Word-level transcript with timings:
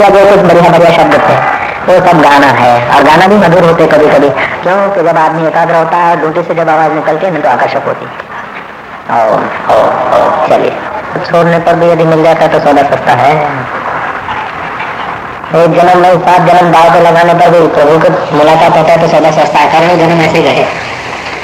जो 0.00 0.08
कुछ 0.08 0.40
बढ़िया 0.40 0.70
बढ़िया 0.70 0.90
शब्द 0.94 1.14
थे, 1.18 1.34
वो 1.84 1.94
सब 2.06 2.18
गाना 2.22 2.46
है। 2.56 2.72
और 2.94 3.04
गाना 3.04 3.26
भी 3.26 3.36
मधुर 3.36 3.62
होते 3.64 3.86
कभी 3.88 4.06
कभी 4.06 4.28
क्योंकि 4.62 5.02
जब 5.04 5.18
आदमी 5.18 5.46
एकाग्र 5.48 5.74
होता 5.74 5.96
है 5.98 6.16
ड्यूटी 6.20 6.42
से 6.48 6.54
जब 6.54 6.68
आवाज़ 6.68 6.92
निकलती 6.92 7.26
है 7.26 7.32
ना 7.32 7.40
तो 7.40 7.48
आकर्षक 7.48 7.86
होती 7.86 8.06
चलिए। 10.50 10.72
छोड़ने 11.30 11.58
पर 11.58 11.74
भी 11.74 11.86
यदि 11.90 12.04
मिल 12.04 12.22
जाता 12.24 12.44
है 12.44 12.48
तो 12.48 12.58
सौदा 12.66 12.82
सस्ता 12.90 13.12
है। 13.22 13.32
एक 15.64 15.80
जन्म 15.80 15.98
नहीं 16.02 16.18
सात 16.20 16.40
जन्म 16.50 16.70
दाव 16.72 16.92
पे 16.92 17.00
लगाने 17.00 17.34
पर 17.34 17.50
भी 17.50 17.66
प्रभु 17.76 17.98
को 18.00 18.36
मुलाकात 18.36 18.76
होता 18.76 18.92
है 18.92 19.00
तो 19.00 19.08
सौदा 19.08 19.30
सस्ता 19.38 19.58
है। 19.58 19.72
कारण 19.72 19.98
जन्म 19.98 20.20
ऐसे 20.26 20.42
गए 20.42 20.66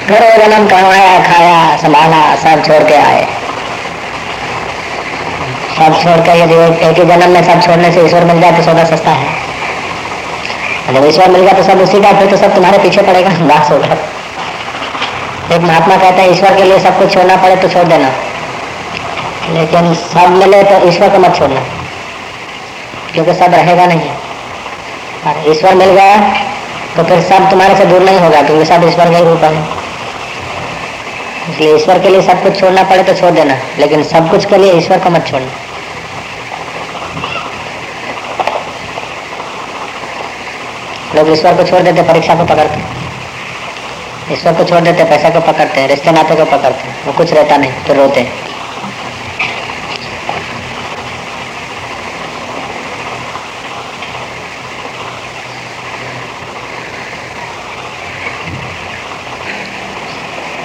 घर 0.08 0.22
जन्म 0.38 0.68
कमाया, 0.68 1.18
खाया, 1.26 1.76
संभाला, 1.78 2.22
सब 2.44 2.64
छोड़ 2.66 2.82
के 2.88 2.96
आए। 3.02 3.26
सब 5.76 6.00
छोड़कर 6.02 6.36
यदि 6.36 6.54
एक 6.86 6.98
ही 6.98 7.04
जन्म 7.04 7.30
में 7.30 7.42
सब 7.44 7.60
छोड़ने 7.62 7.92
से 7.92 8.04
ईश्वर 8.06 8.24
मिल 8.24 8.40
जाए 8.40 8.52
तो 8.52 8.62
सौदा 8.62 8.84
सस्ता 8.86 9.10
है। 9.12 10.94
जब 10.94 11.06
ईश्वर 11.06 11.30
मिल 11.30 11.42
गया 11.42 11.52
तो 11.52 11.62
सब 11.62 11.80
उसी 11.80 12.00
का, 12.00 12.12
फिर 12.12 12.30
तो 12.30 12.36
सब 12.36 12.54
तुम्हारे 12.54 12.78
पीछे 12.78 13.02
पड़ेगा। 13.02 13.30
दास 13.48 13.70
होगा 13.70 13.96
एक 15.52 15.60
महात्मा 15.60 15.96
कहते 15.96 16.22
हैं, 16.22 16.30
ईश्वर 16.30 16.56
के 16.56 16.64
लिए 16.64 16.78
सब 16.80 16.98
कुछ 16.98 17.14
छोड़ना 17.14 17.36
पड़े 17.36 17.56
तो 17.56 17.68
छोड़ 17.68 17.84
देना। 17.84 18.10
लेकिन 19.50 19.94
सब 19.94 20.30
मिले 20.32 20.62
तो 20.62 20.86
ईश्वर 20.88 21.08
को 21.08 21.18
मत 21.18 21.36
छोड़ना, 21.38 21.60
क्योंकि 23.12 23.34
सब 23.34 23.54
रहेगा 23.54 23.86
नहीं। 23.86 24.10
और 25.26 25.50
ईश्वर 25.50 25.74
मिल 25.74 25.90
गया 25.90 26.16
तो 26.96 27.02
फिर 27.02 27.20
सब 27.22 27.50
तुम्हारे 27.50 27.76
से 27.76 27.84
दूर 27.86 28.02
नहीं 28.02 28.18
होगा, 28.20 28.42
क्योंकि 28.42 28.64
सब 28.66 28.88
ईश्वर 28.88 29.10
का 29.10 29.16
ही 29.16 29.24
रूप 29.24 29.44
है। 29.44 29.52
इसलिए 31.42 31.74
ईश्वर 31.76 31.98
के 31.98 32.08
लिए 32.08 32.22
सब 32.22 32.42
कुछ 32.42 32.60
छोड़ना 32.60 32.82
पड़े 32.84 33.02
तो 33.02 33.14
छोड़ 33.14 33.30
देना, 33.32 33.56
लेकिन 33.78 34.02
सब 34.04 34.30
कुछ 34.30 34.44
के 34.44 34.56
लिए 34.56 34.72
ईश्वर 34.74 34.98
को 34.98 35.10
मत 35.10 35.26
छोड़ना। 35.26 35.61
लोग 41.22 41.32
ईश्वर 41.32 41.56
को 41.56 41.64
छोड़ 41.64 41.80
देते, 41.80 42.02
परीक्षा 42.02 42.34
को 42.34 42.44
पकड़ते। 42.44 42.78
ईश्वर 44.34 44.54
को 44.54 44.64
छोड़ 44.64 44.80
देते, 44.80 45.04
पैसा 45.04 45.30
को 45.30 45.40
पकड़ते 45.40 45.80
हैं 45.80 45.88
रिश्ते 45.88 46.12
नाते 46.12 46.34
को 46.36 46.44
पकड़ते 46.46 46.88
हैं 46.88 46.94
वो 47.06 47.12
कुछ 47.12 47.32
रहता 47.32 47.56
नहीं 47.56 47.72
तो 47.86 47.94
रोते। 47.94 48.20
हैं 48.20 48.50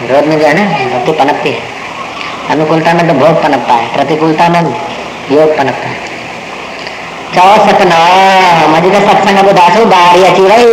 रोज 0.10 0.28
में 0.28 0.40
जो 0.40 0.46
है 0.46 0.54
ना, 0.54 0.66
भक्ति 0.90 1.12
पनपती 1.14 1.52
है। 1.52 1.62
अनुकूलता 2.50 2.94
में 2.94 3.08
तो 3.08 3.14
भोग 3.14 3.42
पनपता 3.44 3.74
है, 3.74 3.94
प्रतिकूलता 3.96 4.50
में 4.50 4.62
योग 5.32 5.58
पनपता 5.58 5.88
है। 5.88 6.07
चौ 7.28 7.66
सतना 7.66 7.98
मजी 8.68 8.92
का 8.92 9.02
सत्संग 9.02 9.38
अब 9.38 9.52
दासो 9.52 9.86
बारी 9.86 10.24
अच्छी 10.24 10.42
भाई 10.42 10.66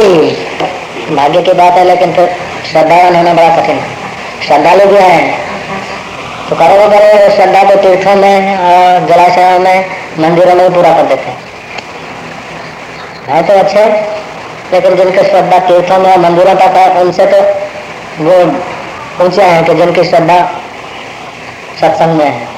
भाग्य 1.17 1.43
की 1.43 1.53
बात 1.53 1.73
है, 1.73 1.85
लेकिन 1.85 2.13
फिर 2.13 2.37
श्रद्धावान 2.71 3.17
होना 3.17 3.35
बड़ा 3.35 3.57
कठिन। 3.57 3.81
श्रद्धालु 4.47 4.85
जो 4.85 4.99
है। 4.99 5.45
तो 6.49 6.57
करो 6.57 6.75
वो 6.75 6.89
करो, 6.89 7.37
श्रद्धा 7.37 7.65
को 7.65 7.75
तीर्थों 7.83 8.17
में 8.17 8.59
और 8.59 9.07
जलाशयों 9.07 9.59
में, 9.59 9.87
मंदिरों 10.19 10.55
में 10.55 10.75
पूरा 10.75 10.93
कर 10.93 11.03
देते 11.03 11.31
हैं। 11.31 11.37
तो 13.47 13.55
अच्छे, 13.55 13.85
लेकिन 14.73 14.97
जिनके 14.97 15.23
श्रद्धा 15.23 15.59
तीर्थों 15.69 15.99
में 15.99 16.17
मंदिरों 16.19 16.55
तक 16.55 16.77
है, 16.77 17.01
उनसे 17.01 17.27
तो 17.27 17.43
वो 18.21 18.43
ऊँचे 19.25 19.43
हैं 19.43 19.65
कि 19.65 19.75
जिनकी 19.75 20.05
श्रद्धा 20.05 20.53
सत्संग 21.81 22.17
में 22.17 22.27
है। 22.27 22.54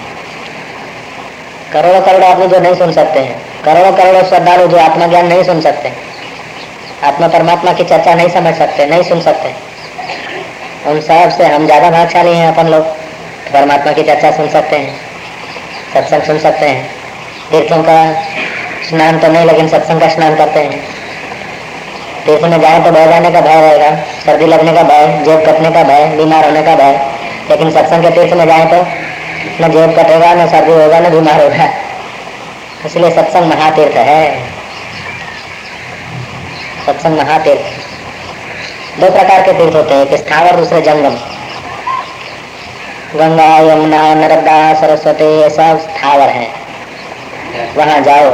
करोड़ों 1.77 2.01
करोड़ों 2.03 2.29
आदमी 2.29 2.47
जो 2.49 2.59
नहीं 2.61 2.75
सुन 2.75 2.93
सकते 2.93 3.21
हैं। 3.21 3.35
करोड़ों 3.65 3.93
करोड़ों 3.97 4.23
श्रद्धालु 4.29 4.67
जो 4.69 4.77
आत्मा 4.81 5.07
ज्ञान 5.07 5.27
नहीं 5.27 5.43
सुन 5.45 5.61
सकते 5.61 5.93
आत्मा 7.05 7.27
परमात्मा 7.29 7.73
की 7.73 7.85
चर्चा 7.85 8.15
नहीं 8.15 8.29
समझ 8.31 8.55
सकते, 8.55 8.87
नहीं 8.87 9.03
सुन 9.03 9.21
सकते। 9.21 9.49
उन 10.91 11.01
सबसे 11.01 11.47
हम 11.47 11.67
ज़्यादा 11.67 11.91
भागशाली 11.91 12.33
हैं 12.33 12.47
अपन 12.49 12.69
लोग 12.69 12.84
परमात्मा 13.53 13.93
की 13.93 14.03
चर्चा 14.03 14.31
सुन 14.33 14.49
सकते 14.50 14.77
हैं, 14.77 14.95
सत्संग 15.95 16.23
सुन 16.23 16.39
सकते 16.39 16.69
हैं। 16.69 16.87
तीर्थों 17.50 17.83
का 17.83 17.99
स्नान 18.89 19.19
तो 19.19 19.29
नहीं, 19.29 19.47
लेकिन 19.47 19.69
सत्संग 19.69 20.00
का 20.00 20.09
स्नान 20.09 20.37
करते 20.37 20.61
हैं। 20.61 20.81
तीर्थ 22.27 22.45
में 22.45 22.61
जाए 22.61 22.79
तो 22.84 22.91
बह 22.91 23.06
जाने 23.06 23.31
का 23.31 23.41
भय 23.41 23.61
रहेगा, 23.61 23.91
सर्दी 24.25 24.47
लगने 24.47 24.73
का 24.73 24.83
भय, 24.84 25.06
जेब 25.25 25.45
कटने 25.47 25.71
का 25.71 25.83
भय, 25.84 26.06
बीमार 26.17 26.45
होने 26.45 26.62
का 26.62 26.75
भय। 26.77 27.00
लेकिन 27.50 27.71
सत्संग 27.71 28.03
के 28.03 28.11
तीर्थ 28.11 28.33
में 28.34 28.47
जाए 28.47 28.65
तो 28.67 28.84
न 29.61 29.71
जेब 29.73 29.91
कटेगा, 29.99 30.34
न 30.34 30.47
सर्दी 30.47 30.73
होगा, 30.73 31.01
न 31.01 31.11
बीमार 31.11 31.43
होगा। 31.43 31.69
इसलिए 32.87 33.11
सत्संग 33.11 33.53
महातीर्थ 33.53 33.97
है। 33.97 34.23
सत्संग 36.87 37.19
महातीर्थ। 37.19 39.01
दो 39.01 39.11
प्रकार 39.11 39.43
के 39.43 39.53
तीर्थ 39.53 39.75
होते 39.75 39.95
हैं, 39.95 40.06
एक 40.06 40.19
स्थावर, 40.19 40.56
दूसरे 40.56 40.81
जंगम। 40.83 41.17
गंगा, 43.15 43.49
यमुना, 43.62 44.03
नर्मदा, 44.15 44.59
सरस्वती, 44.75 45.25
ये 45.41 45.51
सब 45.51 45.81
स्थावर 45.81 46.29
है। 46.29 46.49
वहाँ 47.77 48.01
जाओ। 48.01 48.31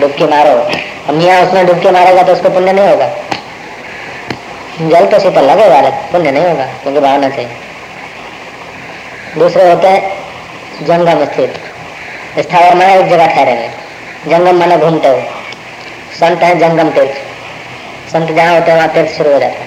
डुबकी 0.00 0.24
मारो। 0.24 0.58
अब 1.08 1.20
यहाँ 1.20 1.42
उसमें 1.42 1.66
डुबकी 1.66 1.90
मारेगा 1.90 2.22
तो 2.22 2.32
उसको 2.32 2.50
पुण्य 2.50 2.72
नहीं 2.72 2.88
होगा। 2.88 3.08
जल 4.80 5.06
तो 5.06 5.18
शीतल 5.20 5.44
लगेगा 5.44 5.80
पुण्य 6.12 6.30
नहीं 6.30 6.44
होगा, 6.44 6.64
क्योंकि 6.82 7.00
भावना 7.00 7.28
चाहिए 7.28 7.50
दूसरे 9.38 9.70
होते 9.70 9.88
हैं 9.88 10.18
जंगम 10.86 11.24
स्थित। 11.24 11.54
स्थावर 12.38 12.74
माने 12.74 12.98
एक 12.98 13.06
जगह 13.06 13.26
ठहरे 13.26 13.52
हुए 13.52 13.68
जंगम 14.26 14.58
माने 14.58 14.76
घूमते 14.76 15.08
हुए। 15.08 15.22
संत 16.20 16.42
है 16.42 16.58
जंगम 16.58 16.90
तीर्थ। 16.90 17.16
संत 18.12 18.30
जहाँ 18.30 18.54
होते 18.54 18.70
हैं, 18.70 18.78
वहाँ 18.78 18.88
तीर्थ 18.88 19.10
शुरू 19.10 19.32
हो 19.32 19.38
जाता 19.38 19.58
है। 19.58 19.66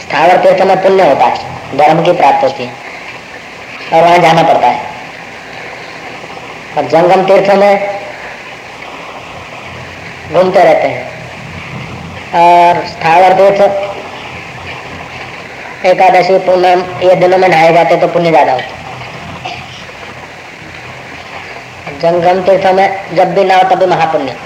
स्थावर 0.00 0.36
तीर्थ 0.36 0.62
में 0.62 0.82
पुण्य 0.82 1.08
होता 1.08 1.24
है, 1.24 1.38
धर्म 1.76 2.04
की 2.04 2.12
प्राप्त 2.12 2.44
होती 2.44 2.64
है, 2.64 2.72
और 3.92 4.02
वहाँ 4.02 4.18
जाना 4.18 4.42
पड़ता 4.42 4.66
है। 4.66 4.80
और 6.76 6.84
जंगम 6.84 7.24
तीर्थ 7.24 7.50
में 7.50 8.00
घूमते 10.32 10.64
रहते 10.64 10.88
हैं। 10.88 11.14
और 12.34 12.86
स्थावर 12.86 13.32
तीर्थ 13.32 13.93
एकादशी 15.84 16.38
पूर्णम 16.46 16.82
ये 17.02 17.14
दिनों 17.16 17.38
में 17.38 17.48
नहाए 17.48 17.72
जाते 17.72 17.96
तो 17.96 18.06
पुण्य 18.08 18.30
ज़्यादा 18.30 18.52
होता। 18.52 18.82
जंगम 22.02 22.40
तीर्थ 22.42 22.66
में 22.74 23.16
जब 23.16 23.34
भी 23.34 23.44
ना 23.44 23.56
हो 23.56 23.62
तभी 23.70 23.86
महापुण्य। 23.86 24.36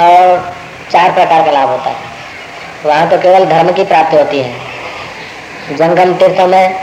और 0.00 0.52
चार 0.92 1.12
प्रकार 1.12 1.44
का 1.44 1.50
लाभ 1.50 1.68
होता 1.68 1.90
है। 1.90 1.96
वहाँ 2.84 3.08
तो 3.10 3.18
केवल 3.18 3.44
धर्म 3.46 3.72
की 3.72 3.84
प्राप्ति 3.84 4.16
होती 4.16 4.40
है। 4.40 5.76
जंगम 5.76 6.14
तीर्थों 6.14 6.46
में 6.46 6.74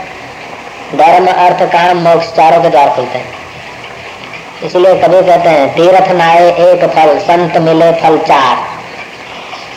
धर्म, 0.94 1.26
अर्थ, 1.26 1.62
काम, 1.72 1.98
मोक्ष 2.00 2.32
चारों 2.36 2.62
के 2.62 2.68
द्वार 2.68 2.94
खुलते 2.96 3.18
हैं। 3.18 3.26
इसलिए 4.64 4.94
कभी 5.02 5.22
कहते 5.22 5.48
हैं, 5.48 5.68
तीर्थ 5.74 6.10
नाये 6.12 6.50
एक 6.64 6.84
फल, 6.86 7.18
संत 7.20 7.56
मिले 7.60 7.92
फल 8.00 8.18
चार। 8.26 8.70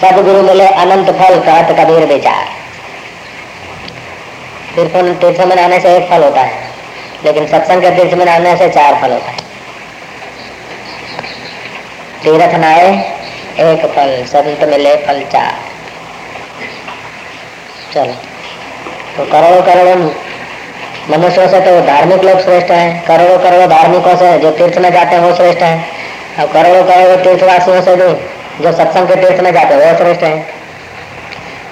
सदगुरु 0.01 0.41
मिले 0.43 0.67
अनंत 0.77 1.09
फल 1.19 1.39
कहत 1.41 1.69
कबीर 1.77 2.05
विचार 2.07 2.47
तीर्थ 4.75 4.95
तीर्थ 5.21 5.39
में 5.47 5.55
आने 5.57 5.79
से 5.79 5.95
एक 5.97 6.09
फल 6.09 6.23
होता 6.23 6.41
है, 6.41 6.63
लेकिन 7.25 7.45
सत्संग 7.47 7.81
के 7.81 7.89
तीर्थ 7.91 8.13
में 8.13 8.25
आने 8.27 8.55
से 8.57 8.69
चार 8.69 8.99
फल 9.01 9.11
होता 9.11 9.31
है। 9.31 9.43
तीर्थ 12.23 12.55
नाये, 12.57 12.89
एक 13.61 13.85
फल, 13.87 14.11
संत 14.25 14.63
मिले 14.69 14.95
फल 15.05 15.21
चार। 15.31 15.53
चलो 17.93 18.13
तो 19.17 19.25
करोड़ों 19.31 19.61
करोड़ों 19.63 19.97
मनुष्यों 21.09 21.47
से 21.49 21.59
तो 21.61 21.79
धार्मिक 21.87 22.23
लोग 22.23 22.39
श्रेष्ठ 22.41 22.71
हैं, 22.71 23.01
करोड़ों 23.05 23.37
करोड़ों 23.39 23.67
धार्मिकों 23.69 24.15
से 24.17 24.37
जो 24.39 24.51
तीर्थ 24.53 24.77
में 24.77 24.91
जाते 24.91 25.15
हैं 25.15 25.23
वो 25.23 25.35
श्रेष्ठ 25.35 25.61
हैं। 25.61 25.77
और 26.39 26.47
करोड़ों 26.53 26.83
करोड़ों 26.85 27.17
तीर्थवासियों 27.23 27.81
से 27.81 27.95
जो 27.95 28.09
जो 28.61 28.71
सत्संग 28.71 29.07
के 29.07 29.15
तीर्थ 29.15 29.41
में 29.43 29.51
जाते 29.53 29.73
हैं 29.73 29.91
वो 29.91 29.97
श्रेष्ठ 29.97 30.23
हैं। 30.23 30.37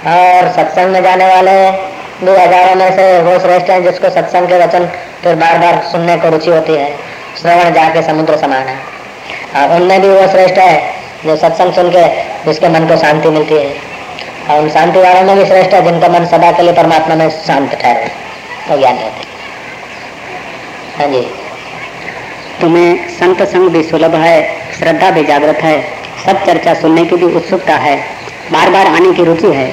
और 0.05 0.51
सत्संग 0.51 0.91
में 0.91 1.01
जाने 1.03 1.27
वाले 1.27 1.53
दो 2.21 2.31
हज़ारों 2.33 2.75
में 2.75 2.89
से 2.95 3.05
वो 3.21 3.37
श्रेष्ठ 3.39 3.69
हैं 3.69 3.83
जिसको 3.83 4.09
सत्संग 4.09 4.47
के 4.47 4.59
वचन 4.59 4.85
फिर 5.23 5.35
बार 5.35 5.57
बार 5.57 5.81
सुनने 5.91 6.17
को 6.17 6.29
रुचि 6.29 6.49
होती 6.49 6.73
है। 6.73 6.89
श्रवण 7.41 7.73
जाके 7.73 8.01
समुद्र 8.01 8.37
समान 8.37 8.67
है। 8.67 8.77
और 9.55 9.75
उनमें 9.75 10.01
भी 10.01 10.09
वो 10.09 10.27
श्रेष्ठ 10.27 10.57
है, 10.57 10.93
जो 11.25 11.35
सत्संग 11.35 11.73
सुन 11.73 11.89
के 11.91 12.03
जिसके 12.45 12.69
मन 12.69 12.87
को 12.87 12.97
शांति 12.97 13.29
मिलती 13.29 13.55
है। 13.55 13.71
और 14.49 14.61
उन 14.61 14.69
शांति 14.69 14.99
वालों 14.99 15.21
में 15.21 15.35
भी 15.37 15.45
श्रेष्ठ 15.45 15.73
है, 15.73 15.81
जिनका 15.81 16.07
मन 16.09 16.25
सदा 16.25 16.51
के 16.51 16.63
लिए 16.63 16.73
परमात्मा 16.73 17.15
में 17.15 17.29
शांत 17.29 17.73
ठहरे। 17.73 18.11
तो 18.67 18.77
ज्ञान 18.77 18.97
होते 18.97 19.31
हाँ 20.97 21.07
जी। 21.07 21.21
तुम्हें 22.61 23.09
संत 23.09 23.41
संग 23.43 23.69
भी 23.69 23.83
सुलभ 23.83 24.15
है, 24.15 24.37
श्रद्धा 24.79 25.11
भी 25.11 25.23
जागृत 25.23 25.63
है। 25.63 26.02
सब 26.25 26.45
चर्चा 26.45 26.73
सुनने 26.73 27.05
की 27.05 27.15
भी 27.15 27.33
उत्सुकता 27.35 27.75
है। 27.77 27.95
बार 28.51 28.69
बार 28.69 28.87
आने 28.87 29.11
की 29.13 29.23
रुचि 29.23 29.47
है। 29.47 29.67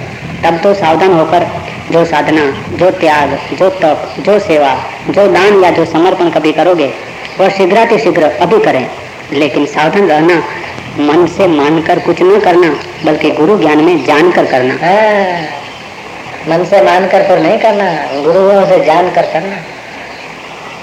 तब 0.44 0.58
तो 0.62 0.72
सावधान 0.74 1.12
होकर 1.12 1.46
जो 1.90 2.04
साधना 2.04 2.44
जो 2.76 2.90
त्याग 2.90 3.38
जो 3.58 3.68
तप 3.80 4.14
जो 4.18 4.38
सेवा 4.38 4.74
जो 5.10 5.26
दान 5.26 5.62
या 5.64 5.70
जो 5.70 5.84
समर्पण 5.84 6.30
कभी 6.30 6.52
करोगे 6.52 6.92
वह 7.40 7.48
शीघ्राति 7.48 7.98
शीघ्र 7.98 8.30
अभी 8.40 8.58
करें। 8.64 8.86
लेकिन 9.32 9.66
सावधान 9.66 10.08
रहना 10.08 10.42
मन 11.00 11.26
से 11.26 11.46
मानकर 11.46 11.98
कुछ 11.98 12.22
न 12.22 12.38
करना 12.40 12.68
बल्कि 13.04 13.30
गुरु 13.30 13.58
ज्ञान 13.58 13.84
में 13.84 14.04
जानकर 14.04 14.44
करना। 14.44 14.74
हाँ, 14.76 15.42
मन 16.48 16.64
से 16.64 16.82
मानकर 16.84 17.26
फिर 17.26 17.38
नहीं 17.38 17.58
करना 17.58 17.90
गुरुओं 18.22 18.64
से 18.66 18.84
जान 18.84 19.10
कर 19.10 19.26
करना। 19.32 19.56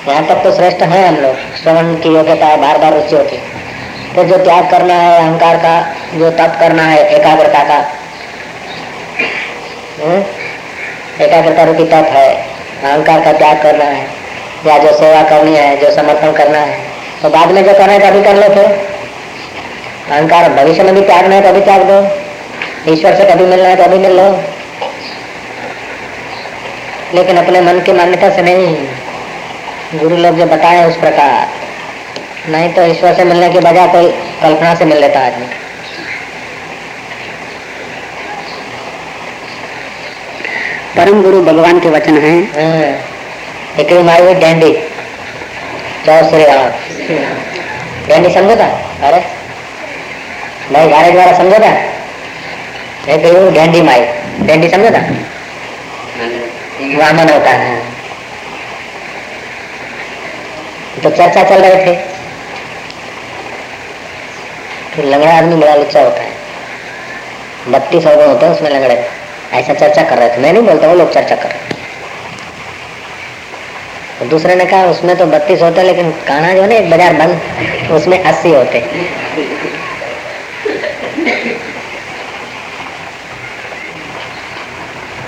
यहाँ 0.07 0.25
तक 0.27 0.43
तो 0.43 0.55
श्रेष्ठ 0.55 0.81
है 0.83 1.07
हम 1.07 1.15
लोग। 1.15 1.35
श्रवण 1.61 1.95
की 1.95 2.09
योग्यता 2.09 2.55
बार 2.55 2.77
बार 2.77 2.93
रुचि 2.93 3.15
होती 3.15 3.35
तो 4.17 4.23
जो 4.23 4.37
त्याग 4.37 4.69
करना 4.71 4.93
है, 4.93 5.19
अहंकार 5.19 5.57
का, 5.57 5.95
जो 6.17 6.29
तप 6.31 6.57
करना 6.59 6.83
है, 6.83 7.09
एकाग्रता 7.15 7.63
का। 7.63 7.75
हम्म? 10.03 10.23
एकाग्रता 11.23 11.63
रूपी 11.63 11.83
तप 11.83 12.07
है, 12.13 12.35
अहंकार 12.83 13.21
का 13.21 13.33
त्याग 13.33 13.61
करना 13.63 13.85
है, 13.85 14.07
या 14.65 14.77
जो 14.77 14.97
सेवा 14.97 15.21
करनी 15.23 15.55
है, 15.55 15.77
जो 15.77 15.91
समर्पण 15.91 16.31
करना 16.31 16.57
है 16.57 16.79
तो 17.21 17.29
बाद 17.29 17.51
में 17.51 17.63
जो 17.65 17.73
करना 17.73 17.93
है 17.93 17.99
तो 17.99 18.23
कर 18.23 18.35
लो 18.35 18.55
फिर। 18.55 18.65
अहंकार 20.11 20.49
भविष्य 20.49 20.83
में 20.83 20.95
भी 20.95 21.01
त्यागना 21.01 21.35
है 21.35 21.41
तो 21.41 21.49
अभी 21.49 21.61
त्याग 21.61 21.81
दो। 21.81 21.99
ईश्वर 22.93 23.15
से 23.15 23.25
कभी 23.25 23.45
मिलना 23.45 23.69
है 23.69 23.75
तो 23.75 23.83
अभी 23.83 23.97
मिल 23.97 24.11
लो। 24.11 24.31
लेकिन 27.13 27.37
अपने 27.37 27.61
मन 27.61 27.79
की 27.79 27.91
मान्यता 27.91 28.29
से 28.29 28.41
नहीं। 28.41 28.75
गुरु 29.99 30.17
लोग 30.17 30.37
जो 30.37 30.45
बताए 30.45 30.83
उस 30.85 30.97
प्रकार। 30.97 31.66
नहीं 32.49 32.73
तो 32.73 32.85
ईश्वर 32.85 33.13
से 33.13 33.23
मिलने 33.23 33.49
के 33.49 33.59
बजाय 33.59 33.87
कोई 33.87 34.11
कल्पना 34.41 34.75
से 34.75 34.85
मिल 34.85 34.97
लेता 34.97 35.19
आदमी। 35.19 35.45
परम 40.97 41.21
गुरु 41.21 41.41
भगवान 41.41 41.79
के 41.79 41.89
वचन 41.89 42.17
है। 42.17 42.39
हम्म। 42.39 42.95
एक 43.81 43.91
समझो 48.33 48.55
था 48.55 48.65
अरे। 49.07 49.19
भाई 50.71 50.87
गारे 50.87 51.11
द्वारा 51.11 51.37
समझो 51.37 51.59
था 51.59 51.73
एक 53.11 53.25
माई। 53.81 54.05
समझो 54.69 54.89
था 54.89 55.01
वामन 56.97 57.29
होता 57.33 57.49
है। 57.49 57.81
तो 61.03 61.09
चर्चा 61.09 61.43
चल 61.43 61.65
रहे 61.65 61.85
थे। 61.85 62.16
तो 64.97 65.03
लंगड़ा 65.03 65.31
आदमी 65.31 65.55
बड़ा 65.55 65.75
लुच्चा 65.75 66.01
होता 66.01 66.21
है। 66.21 66.31
बत्तीस 67.71 68.05
अवगुण 68.07 68.27
होते 68.27 68.45
हैं 68.45 68.53
उसमें 68.53 68.69
लंगड़े। 68.69 68.95
ऐसा 69.53 69.73
चर्चा 69.73 70.03
कर 70.03 70.17
रहे 70.17 70.29
थे। 70.29 70.41
मैं 70.41 70.51
नहीं 70.53 70.63
बोलता, 70.63 70.87
वो 70.87 70.95
लोग 70.95 71.11
चर्चा 71.13 71.35
कर 71.35 71.49
रहे 71.49 71.75
तो 74.19 74.25
दूसरे 74.25 74.55
ने 74.55 74.65
कहा, 74.65 74.85
उसमें 74.87 75.15
तो 75.17 75.25
बत्तीस 75.27 75.61
होते 75.61 75.83
लेकिन 75.83 76.11
काना 76.27 76.53
जो 76.53 76.61
है 76.61 76.67
ना, 76.67 76.75
एक 76.75 76.89
बाज़ार 76.89 77.13
बंद। 77.15 77.91
उसमें 77.93 78.23
अस्सी 78.23 78.53
होते 78.53 78.79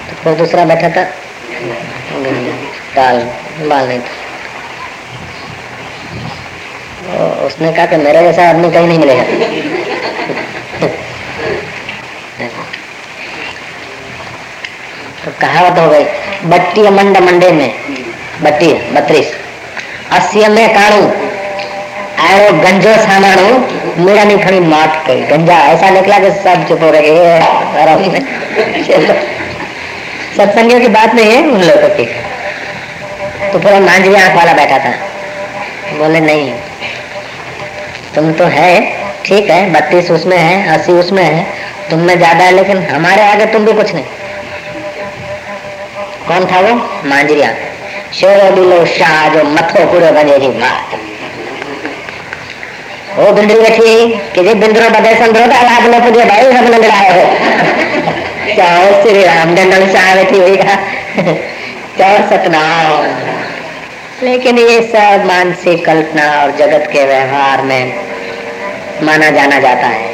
तो 0.09 0.15
फिर 0.23 0.33
दूसरा 0.35 0.65
बैठा 0.65 0.89
था। 0.89 1.03
टाल 2.95 3.17
बाल 3.61 3.87
नहीं 3.87 3.99
था। 3.99 4.17
तो 7.01 7.45
उसने 7.45 7.71
कहा 7.73 7.85
कि 7.85 7.97
मेरे 7.97 8.21
जैसा 8.21 8.49
आदमी 8.49 8.71
कहीं 8.71 8.87
नहीं 8.87 8.99
मिलेगा। 8.99 9.23
तो 15.29 15.33
कहावत 15.41 15.77
हो 15.79 15.89
गई। 15.89 16.03
बट्टी 16.49 16.81
मंड 16.89 17.17
मंडे 17.19 17.51
में। 17.51 17.71
बट्टी 18.43 18.73
बत्रीस। 18.93 19.33
अस्सी 20.11 20.47
में 20.47 20.67
काणू 20.73 21.01
आयो 22.19 22.51
गंजो 22.53 22.93
सामाणू 23.03 23.49
मेरा 23.97 24.23
नहीं 24.23 24.37
खड़ी 24.37 24.59
मात 24.59 25.03
कही 25.07 25.21
गंजा, 25.21 25.57
ऐसा 25.65 25.89
निकला 25.89 26.17
कि 26.19 26.31
सब 26.31 26.67
चुप 26.67 26.83
हो 26.83 26.89
रहे 26.91 27.13
सत्संगियों 30.37 30.79
की 30.79 30.87
बात 30.87 31.13
नहीं 31.15 31.31
है, 31.31 31.41
उन 31.43 31.61
लोगों 31.61 31.89
की। 31.89 32.05
तो 33.51 33.59
पूरा 33.59 33.79
मांझी 33.79 34.13
आँख 34.15 34.35
वाला 34.35 34.53
बैठा 34.53 34.77
था। 34.79 34.91
बोले, 35.97 36.19
नहीं, 36.19 36.53
तुम 38.15 38.31
तो 38.33 38.45
है। 38.47 38.73
ठीक 39.25 39.49
है, 39.49 39.69
बत्तीस 39.71 40.11
उसमें 40.11 40.37
है, 40.37 40.77
अस्सी 40.77 40.91
उसमें 40.91 41.23
है। 41.23 41.45
तुम 41.89 41.99
में 41.99 42.17
ज़्यादा 42.17 42.43
है, 42.43 42.51
लेकिन 42.51 42.83
हमारे 42.83 43.23
आगे 43.23 43.45
तुम 43.45 43.65
भी 43.65 43.73
कुछ 43.73 43.93
नहीं। 43.93 44.05
कौन 46.29 46.45
था 46.45 46.59
वो? 46.59 46.73
मांजरिया। 47.09 47.53
शेरो 48.13 48.49
दिलो 48.55 48.85
शाह 48.85 49.29
जो 49.29 49.43
मथो 49.43 49.85
पूरो 49.91 50.11
बने 50.11 50.39
जी 50.39 50.47
बात 50.59 50.97
वो 53.17 53.31
बिंदरी 53.31 53.59
बैठी 53.59 53.93
कि 54.35 54.43
जी 54.43 54.53
बिंदरो 54.53 54.89
बदे 54.89 55.13
संदरो 55.15 55.47
का 55.47 55.61
लाभ 55.61 55.85
न 55.85 55.99
पुजे 55.99 56.25
भाई, 56.25 56.43
सब 56.43 56.69
नंद 56.73 56.85
आए 56.85 57.09
हो। 57.09 57.23
चाहो 58.55 59.01
श्री 59.01 59.23
राम 59.23 59.55
डंडल 59.55 59.87
शाह 59.87 60.15
बैठी 60.15 60.37
हुई 60.37 60.57
का। 60.57 60.75
चाहो 61.97 62.17
सतनाम। 62.29 63.07
लेकिन 64.23 64.59
ये 64.59 64.81
सब 64.81 65.25
मानसिक 65.25 65.85
कल्पना 65.85 66.29
और 66.41 66.51
जगत 66.51 66.89
के 66.91 67.05
व्यवहार 67.05 67.61
में 67.61 67.93
माना 69.03 69.29
जाना 69.29 69.59
जाता 69.59 69.87
है। 69.87 70.08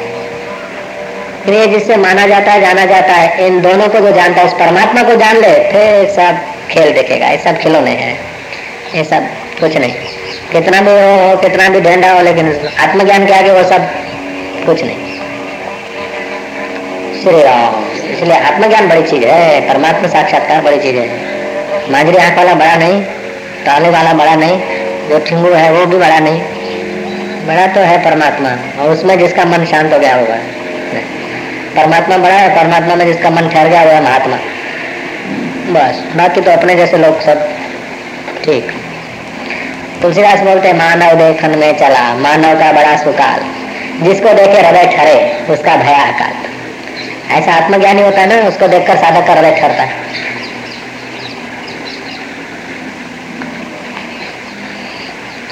फिर 1.44 1.54
ये 1.54 1.66
जिससे 1.66 1.96
माना 1.96 2.26
जाता 2.26 2.52
है, 2.52 2.60
जाना 2.60 2.84
जाता 2.84 3.12
है, 3.12 3.46
इन 3.46 3.60
दोनों 3.60 3.88
को 3.88 3.98
जो 3.98 4.12
जानता 4.12 4.40
है, 4.40 4.46
उस 4.46 4.52
परमात्मा 4.52 5.02
को 5.02 5.14
जान 5.14 5.36
ले, 5.36 5.48
फिर 5.48 6.10
सब 6.10 6.38
खेल 6.70 6.92
देखेगा। 6.92 7.28
ये 7.28 7.38
सब 7.38 7.58
खिलौने 7.58 7.90
हैं। 7.90 8.20
ये 8.94 9.04
सब 9.04 9.22
कुछ 9.60 9.76
नहीं। 9.76 9.92
कितना 10.52 10.80
भी 10.80 10.90
हो, 10.90 11.36
कितना 11.36 11.68
भी 11.68 11.80
ढेंडा 11.80 12.12
हो, 12.12 12.22
लेकिन 12.22 12.68
आत्मज्ञान 12.80 13.26
के 13.26 13.32
आगे 13.32 13.50
वो 13.50 13.62
सब 13.62 13.90
कुछ 14.66 14.82
नहीं। 14.82 14.96
श्री 17.22 17.42
राम। 17.42 17.84
इसलिए 18.10 18.38
आत्मज्ञान 18.38 18.88
बड़ी 18.88 19.02
चीज़ 19.02 19.24
है। 19.24 19.60
परमात्मा 19.60 20.08
साक्षात्कार 20.08 20.60
बड़ी 20.60 20.76
चीज़ 20.76 20.96
है। 20.96 21.36
माजरी 21.92 22.16
आँख 22.16 22.36
वाला 22.36 22.54
बड़ा 22.54 22.76
नहीं 22.76 23.02
टाले 23.66 23.90
वाला 23.90 24.12
बड़ा 24.12 24.34
नहीं, 24.34 24.60
जो 25.08 25.18
ठिंगू 25.18 25.50
है 25.50 25.72
वो 25.72 25.86
भी 25.86 25.96
बड़ा 25.96 26.18
नहीं। 26.18 26.40
बड़ा 27.46 27.66
तो 27.66 27.80
है 27.80 28.04
परमात्मा, 28.04 28.82
और 28.82 28.90
उसमें 28.90 29.18
जिसका 29.18 29.44
मन 29.44 29.64
शांत 29.64 29.92
हो 29.92 29.98
गया 29.98 30.14
होगा। 30.16 30.38
परमात्मा 31.76 32.16
बड़ा 32.16 32.34
है, 32.34 32.56
परमात्मा 32.56 32.94
में 32.94 33.06
जिसका 33.06 33.30
मन 33.30 33.48
ठहर 33.48 33.68
गया 33.68 33.80
हुआ 33.80 34.00
महात्मा। 34.00 34.36
बस, 35.66 36.16
बाकी 36.16 36.40
तो 36.40 36.50
अपने 36.50 36.74
जैसे 36.74 36.96
लोग 36.96 37.20
सब 37.20 37.48
ठीक। 38.44 38.72
तुलसीदास 40.02 40.40
बोलते 40.40 40.72
मानव 40.72 41.14
देखन 41.14 41.58
में 41.58 41.78
चला, 41.78 42.14
मानव 42.14 42.58
का 42.58 42.72
बड़ा 42.72 42.96
सुकाल। 42.96 43.44
जिसको 44.02 44.32
देखे 44.32 44.60
हृदय 44.60 44.96
ठहरे, 44.96 45.46
उसका 45.52 45.76
भया 45.76 45.98
अकाल। 45.98 46.32
ऐसा 47.30 47.52
आत्मज्ञानी 47.52 48.02
होता 48.02 48.20
है 48.20 48.42
ना, 48.42 48.48
उसको 48.48 48.68
देखकर 48.68 48.96
साधक 48.96 49.26
का 49.26 49.32
हृदय 49.32 49.60
ठहरता 49.60 49.82
है। 49.82 50.06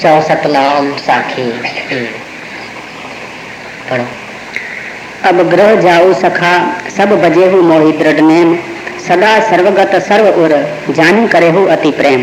चौसठ 0.02 0.46
नाम 0.46 0.96
साखी। 0.96 1.52
पढ़ो। 3.90 4.23
अब 5.24 5.40
ग्रह 5.50 5.74
जाऊ 5.74 6.12
सखा, 6.12 6.52
सब 6.96 7.12
बजे 7.22 7.46
हु 7.50 7.60
मोहि 7.62 7.92
दृढ़ 7.92 8.20
नेम 8.20 8.56
सदा 8.98 9.38
सर्वगत 9.40 9.94
सर्व 10.02 10.26
उर, 10.42 10.50
जान 10.90 11.26
करे 11.26 11.48
हु 11.50 11.64
अति 11.66 11.90
प्रेम। 11.90 12.20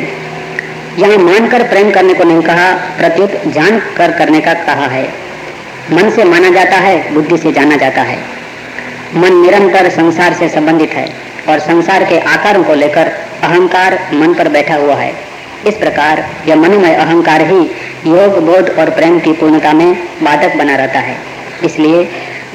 यहाँ 1.00 1.18
मानकर 1.18 1.64
प्रेम 1.64 1.92
करने 1.92 2.14
को 2.14 2.24
नहीं 2.24 2.42
कहा, 2.42 2.72
प्रत्युत 2.98 3.32
जान 3.48 3.80
कर 3.98 4.12
करने 4.12 4.42
का 4.42 4.54
कहा 4.54 4.88
है। 4.88 5.04
मन 5.92 6.10
से 6.10 6.24
माना 6.24 6.50
जाता 6.50 6.78
है, 6.78 7.14
बुद्धि 7.14 7.38
से 7.38 7.52
जाना 7.52 7.76
जाता 7.76 8.02
है। 8.02 8.18
मन 9.16 9.42
निरंतर 9.42 9.90
संसार 9.90 10.34
से 10.34 10.50
संबंधित 10.50 10.90
है 10.90 11.08
और 11.50 11.60
संसार 11.60 12.06
के 12.06 12.20
आकारों 12.30 12.64
को 12.64 12.74
लेकर 12.74 13.12
अहंकार 13.44 14.00
मन 14.14 14.34
पर 14.34 14.50
बैठा 14.50 14.76
हुआ 14.76 14.96
है। 14.96 15.14
इस 15.68 15.76
प्रकार 15.76 16.24
यह 16.48 16.56
मनोमय 16.56 16.94
अहंकार 16.96 17.42
ही 17.42 17.60
योग, 18.08 18.40
बोध 18.46 18.70
और 18.80 18.90
प्रेम 18.90 19.20
की 19.20 19.34
पूर्णता 19.34 19.74
में 19.74 19.94
बाधक 20.24 20.56
बना 20.56 20.76
रहता 20.76 21.00
है। 21.00 21.18
इसलिए 21.64 22.04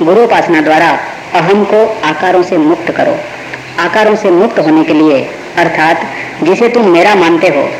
गुरु 0.02 0.24
उपासना 0.24 0.60
द्वारा 0.60 0.98
अहम 1.34 1.64
को 1.64 2.00
आकारों 2.04 2.42
से 2.42 2.56
मुक्त 2.56 2.90
करो। 2.90 3.16
आकारों 3.78 4.16
से 4.16 4.30
मुक्त 4.30 4.58
होने 4.58 4.84
के 4.84 4.92
लिए, 4.92 5.30
अर्थात 5.56 6.00
जिसे 6.42 6.68
तुम 6.68 6.88
मेरा 6.88 7.14
मानते 7.14 7.48
हो, 7.48 7.70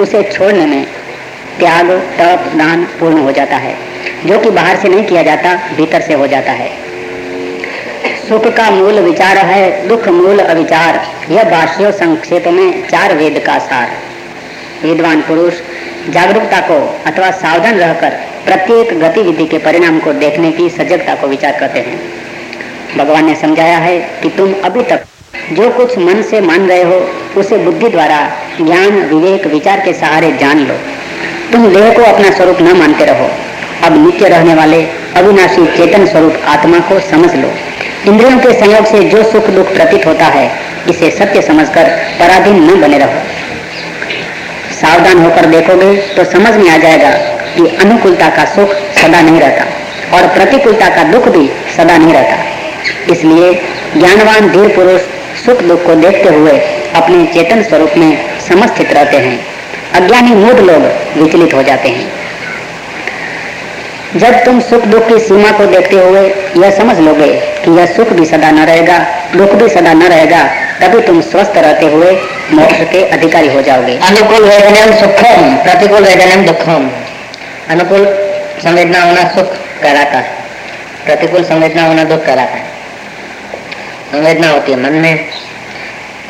उसे 0.00 0.22
छोड़ने 0.22 0.66
में 0.66 0.86
त्याग, 1.58 1.90
तप, 1.90 2.52
दान 2.56 2.84
पूर्ण 2.84 3.18
हो 3.18 3.32
जाता 3.32 3.56
है, 3.56 3.76
जो 4.26 4.38
कि 4.38 4.50
बाहर 4.50 4.76
से 4.76 4.88
नहीं 4.88 5.04
किया 5.04 5.22
जाता, 5.22 5.54
भीतर 5.76 6.00
से 6.00 6.14
हो 6.14 6.26
जाता 6.26 6.52
है। 6.52 6.70
सुख 8.28 8.46
का 8.46 8.70
मूल 8.70 9.00
विचार 9.00 9.38
है 9.38 9.88
दुख 9.88 10.08
मूल 10.08 10.38
अविचार। 10.38 11.06
यह 11.30 11.44
भाष्यों 11.44 11.92
संक्षेप 11.92 12.48
में 12.48 12.88
चार 12.88 13.14
वेद 13.14 13.42
का 13.46 13.58
सार। 13.58 13.90
विद्वान 14.82 15.20
पुरुष 15.20 15.54
जागरूकता 16.10 16.60
को 16.60 17.00
अथवा 17.06 17.30
सावधान 17.30 17.74
रहकर 17.74 18.10
प्रत्येक 18.44 19.00
गतिविधि 19.00 19.46
के 19.46 19.58
परिणाम 19.58 19.98
को 19.98 20.12
देखने 20.12 20.52
की 20.52 20.68
सजगता 20.68 21.14
को 21.14 21.26
विचार 21.26 21.56
करते 21.60 21.80
हैं। 21.80 22.00
भगवान 22.96 23.26
ने 23.26 23.34
समझाया 23.34 23.78
है 23.78 23.98
कि 23.98 24.28
तुम 24.28 24.54
अभी 24.64 24.82
तक 24.82 25.04
जो 25.52 25.70
कुछ 25.70 25.98
मन 25.98 26.22
से 26.22 26.40
मान 26.40 26.68
रहे 26.68 26.82
हो, 26.82 27.10
उसे 27.36 27.58
बुद्धि 27.58 27.88
द्वारा 27.88 28.32
ज्ञान, 28.60 28.90
विवेक, 28.90 29.46
विचार 29.46 29.80
के 29.80 29.92
सहारे 29.92 30.32
जान 30.32 30.58
लो। 30.58 30.74
तुम 31.52 31.74
देह 31.74 31.94
को 31.94 32.02
अपना 32.02 32.30
स्वरूप 32.30 32.60
न 32.60 32.76
मानते 32.76 33.04
रहो। 33.04 33.30
अब 33.84 34.06
नित्य 34.06 34.28
रहने 34.28 34.54
वाले, 34.54 34.86
अविनाशी, 35.16 35.66
चेतन 35.66 36.06
स्वरूप 36.06 36.34
आत्मा 36.46 36.78
को 36.78 37.00
समझ 37.00 37.34
लो। 37.34 37.50
इंद्रियों 38.06 38.38
के 38.38 38.60
संयोग 38.60 38.84
से 38.84 39.00
जो 39.00 39.22
सुख 39.22 39.46
दुख 39.46 39.74
प्रतीत 39.74 40.06
होता 40.06 40.24
है, 40.24 40.50
इसे 40.90 41.10
सत्य 41.10 41.42
समझकर 41.42 41.84
पराधीन 42.20 42.70
न 42.70 42.80
बने 42.80 42.98
रहो। 42.98 43.14
सावधान 44.80 45.18
होकर 45.18 45.46
देखोगे 45.46 45.96
तो 46.16 46.24
समझ 46.24 46.54
में 46.54 46.70
आ 46.70 46.76
जाएगा 46.76 47.10
कि 47.54 47.66
अनुकूलता 47.76 48.28
का 48.28 48.44
सुख 48.44 48.74
सदा 48.96 49.20
नहीं 49.20 49.40
रहता 49.40 50.16
और 50.16 50.26
प्रतिकूलता 50.28 50.88
का 50.88 51.02
दुख 51.02 51.28
भी 51.28 51.48
सदा 51.76 51.96
नहीं 51.96 52.14
रहता। 52.14 53.12
इसलिए 53.12 53.52
ज्ञानवान 53.96 54.48
धीर 54.50 54.74
पुरुष 54.76 55.00
सुख 55.46 55.62
दुख 55.62 55.84
को 55.86 55.94
देखते 55.94 56.28
हुए 56.28 56.58
अपने 56.94 57.24
चेतन 57.26 57.62
स्वरूप 57.62 57.96
में 57.96 58.38
समस्थित 58.48 58.92
रहते 58.92 59.16
हैं। 59.16 59.38
अज्ञानी 59.94 60.34
मूड 60.34 60.60
लोग 60.60 60.82
विचलित 61.16 61.54
हो 61.54 61.62
जाते 61.62 61.88
हैं। 61.88 62.12
जब 64.16 64.44
तुम 64.44 64.60
सुख 64.60 64.84
दुख 64.84 65.08
की 65.08 65.18
सीमा 65.18 65.50
को 65.50 65.66
देखते 65.66 65.96
हुए 65.96 66.20
यह 66.58 66.70
समझ 66.70 66.98
लोगे 66.98 67.32
कि 67.64 67.70
यह 67.70 67.86
सुख 67.86 68.08
भी 68.08 68.26
सदा 68.26 68.50
न 68.50 68.66
रहेगा 68.66 68.98
दुख 69.32 69.50
भी 69.50 69.68
सदा 69.68 69.92
न 69.92 70.02
रहेगा, 70.02 70.44
तभी 70.80 71.02
तुम 71.02 71.20
स्वस्थ 71.20 71.52
रहते 71.56 71.86
हुए 71.86 72.12
मोक्ष 72.52 72.74
के 72.74 73.06
अधिकारी 73.06 73.48
हो 73.48 73.62
जाओगे। 73.62 73.98
अनुकूल 73.98 74.44
वेदनम 74.44 75.00
सुखम, 75.00 75.56
प्रतिकूल 75.56 76.02
वेदनम 76.02 76.46
दुखम। 76.46 76.90
अनुकूल 77.68 78.06
संवेदना 78.62 79.02
होना 79.02 79.28
सुख 79.28 79.46
कहलाता 79.82 80.18
है। 80.18 80.30
प्रतिकूल 81.04 81.44
संवेदना 81.44 81.82
होना 81.82 82.04
दुख 82.04 82.26
कहलाता 82.26 82.54
है। 82.54 82.66
संवेदना 84.12 84.48
होती 84.48 84.72
है 84.72 84.78
मन 84.78 84.92
में। 84.92 85.24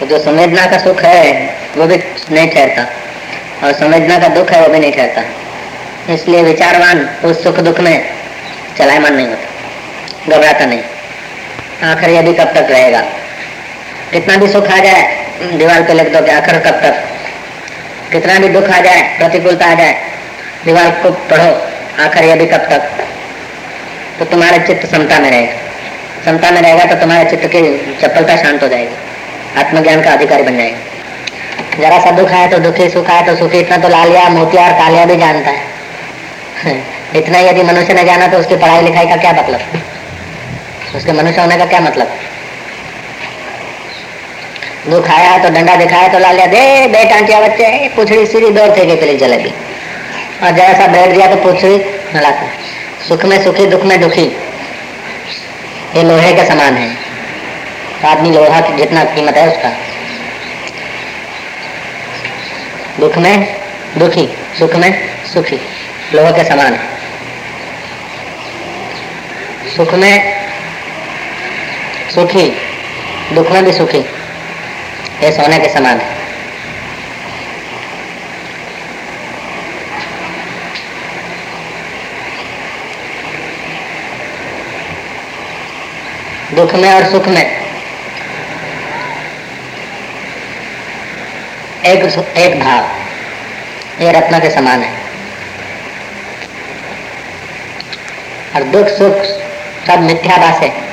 तो 0.01 0.07
जो 0.07 0.19
संवेदना 0.19 0.67
का 0.67 0.79
सुख 0.79 1.03
है, 1.03 1.55
वो 1.77 1.87
भी 1.87 1.97
नहीं 2.33 2.51
ठहरता। 2.51 2.87
और 3.67 3.73
संवेदना 3.73 4.19
का 4.19 4.29
दुख 4.29 4.51
है, 4.51 4.63
वो 4.63 4.69
भी 4.69 4.79
नहीं 4.79 4.93
ठहरता। 4.93 5.23
इसलिए 6.13 6.43
विचारवान 6.43 7.11
उस 7.25 7.45
सुख 7.45 7.57
दुख 7.57 7.81
में 7.81 8.11
चलायमान 8.79 9.15
नहीं 9.15 9.27
होता। 9.27 9.47
घबराता 10.37 10.67
नहीं। 10.67 10.81
आखिर 11.85 12.11
यदि 12.11 12.33
कब 12.33 12.45
तक 12.45 12.67
रहेगा? 12.71 13.01
कितना 14.13 14.37
भी 14.37 14.49
सुख 14.49 14.69
आ 14.69 14.79
जाए 14.79 15.27
दीवार 15.53 15.83
पे 15.83 15.93
लिख 15.93 16.13
दो 16.13 16.21
कि 16.21 16.31
आखिर 16.31 16.59
कब 16.59 16.71
तक? 16.71 17.05
कितना 18.13 18.39
भी 18.39 18.49
दुख 18.49 18.71
आ 18.71 18.81
जाए, 18.81 19.19
प्रतिकूलता 19.19 19.67
आ 19.67 19.75
जाए, 19.75 20.01
दीवार 20.65 20.91
को 20.91 21.11
पढ़ो, 21.11 21.69
आखिर 22.05 22.25
यदि 22.25 22.47
कब 22.47 22.59
तक? 22.59 22.93
तो 24.19 24.25
तुम्हारे 24.25 24.59
चित्त 24.59 24.87
समता 24.87 25.19
में 25.19 25.31
रहेगा। 25.31 25.53
समता 26.25 26.51
में 26.51 26.63
रहेगा 26.63 26.85
तो 26.85 26.95
तुम्हारे 26.95 27.31
चित्त 27.31 27.47
की 27.47 27.79
चप्पलता 28.03 28.37
शांत 28.37 28.63
हो 28.63 28.69
जाएगी। 28.69 28.95
आत्मज्ञान 29.57 30.03
का 30.03 30.11
अधिकारी 30.11 30.43
बन 30.43 30.57
जाएगा। 30.57 30.79
जरा 31.81 32.05
सा 32.05 32.11
दुख 32.11 32.31
आया 32.31 32.47
तो 32.47 32.59
दुखी, 32.59 32.91
सुख 32.91 33.11
आया 33.11 33.23
तो 33.23 33.37
सुखी, 33.37 33.59
इतना 33.59 33.77
तो 33.77 33.89
लालिया 33.89 34.29
मोतिया 34.29 34.67
और 34.67 34.73
कालिया 34.73 35.05
भी 35.05 35.17
जानता 35.17 35.51
है। 35.51 35.77
इतना 37.17 37.39
यदि 37.39 37.63
मनुष्य 37.63 37.95
ने 37.95 38.05
जाना 38.05 38.29
तो 38.29 38.39
उसकी 38.39 38.57
पढ़ाई 38.57 38.83
लिखाई 38.83 39.07
का 39.07 39.17
क्या 39.17 39.33
मतलब? 39.33 39.61
उसके 40.95 41.13
मनुष्य 41.13 41.41
होने 41.41 41.57
का 41.57 41.67
क्या 41.67 41.81
मतलब? 41.81 42.09
दुख 44.89 45.09
आया 45.11 45.39
तो 45.39 45.51
डंडा 45.51 45.77
दिखाया 45.77 46.09
तो 46.09 46.19
लालिया 46.19 46.47
दे 46.47 46.87
दे 46.87 47.05
टांटिया 47.05 47.41
बच्चे। 47.41 47.89
पुछड़ी 47.89 48.27
सीधी 48.27 48.51
दौड़ 48.51 48.71
थे 48.71 48.97
के 48.97 49.07
लिए 49.07 49.17
जलेबी। 49.17 49.53
और 50.43 50.51
जैसा 50.51 50.87
बैठ 50.87 51.11
दिया 51.11 51.35
तो 51.35 51.37
पुछड़ी 51.37 51.75
हिलाता 52.13 52.49
सुख 53.09 53.25
में 53.25 53.45
सुखी, 53.45 53.67
दुख 53.67 53.83
में 53.83 54.01
दुखी। 54.01 54.27
ये 55.97 56.03
लोहे 56.03 56.33
के 56.33 56.45
समान 56.45 56.77
है। 56.77 56.97
आदमी 58.05 58.31
लोहा 58.31 58.61
की 58.61 58.77
जितना 58.77 59.05
कीमत 59.05 59.37
है 59.37 59.49
उसका। 59.49 59.71
दुख 63.01 63.17
में 63.19 63.57
दुखी, 63.99 64.29
सुख 64.59 64.75
में 64.75 65.09
सुखी। 65.35 65.61
लोहे 66.15 66.33
के 66.33 66.45
समान 66.45 66.75
है। 66.75 66.97
सुख 69.77 69.95
में 69.95 70.36
सुखी 72.17 72.57
दुख 73.35 73.51
में 73.51 73.65
भी 73.65 73.73
सुखी। 73.73 73.99
ये 75.23 75.33
सोने 75.33 75.59
के 75.59 75.69
समान 75.69 76.01
है। 76.01 76.17
दुख 86.55 86.75
में 86.75 86.93
और 86.95 87.11
सुख 87.11 87.29
में। 87.29 87.45
एक 91.85 92.05
एक 92.37 92.61
भाव, 92.61 92.89
ये 94.03 94.13
रत्न 94.13 94.41
के 94.41 94.51
समान 94.51 94.83
है। 94.83 94.93
और 98.55 98.63
दुख 98.63 98.87
सुख 98.89 99.23
सब 99.87 100.01
मिथ्या 100.01 100.01
मिथ्याभास 100.01 100.61
है। 100.61 100.86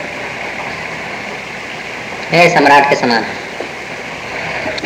ये 2.34 2.50
सम्राट 2.50 2.90
के 2.90 2.96
समान। 2.96 3.24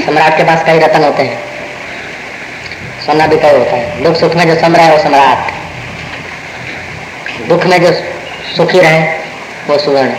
सम्राट 0.05 0.37
के 0.37 0.43
पास 0.43 0.63
कई 0.65 0.79
रतन 0.79 1.03
होते 1.03 1.23
हैं। 1.23 1.37
सोना 3.05 3.27
भी 3.27 3.37
कई 3.37 3.51
होता 3.51 3.75
है। 3.75 4.03
दुख 4.03 4.15
सुख 4.15 4.35
में 4.35 4.47
जो 4.47 4.61
सम 4.61 4.75
है 4.75 4.91
वो 4.91 5.03
सम्राट। 5.03 5.53
दुख 7.49 7.65
में 7.65 7.83
जो 7.83 7.93
सुखी 8.57 8.79
रहे 8.79 8.99
वो 9.67 9.77
सुवर्ण। 9.77 10.13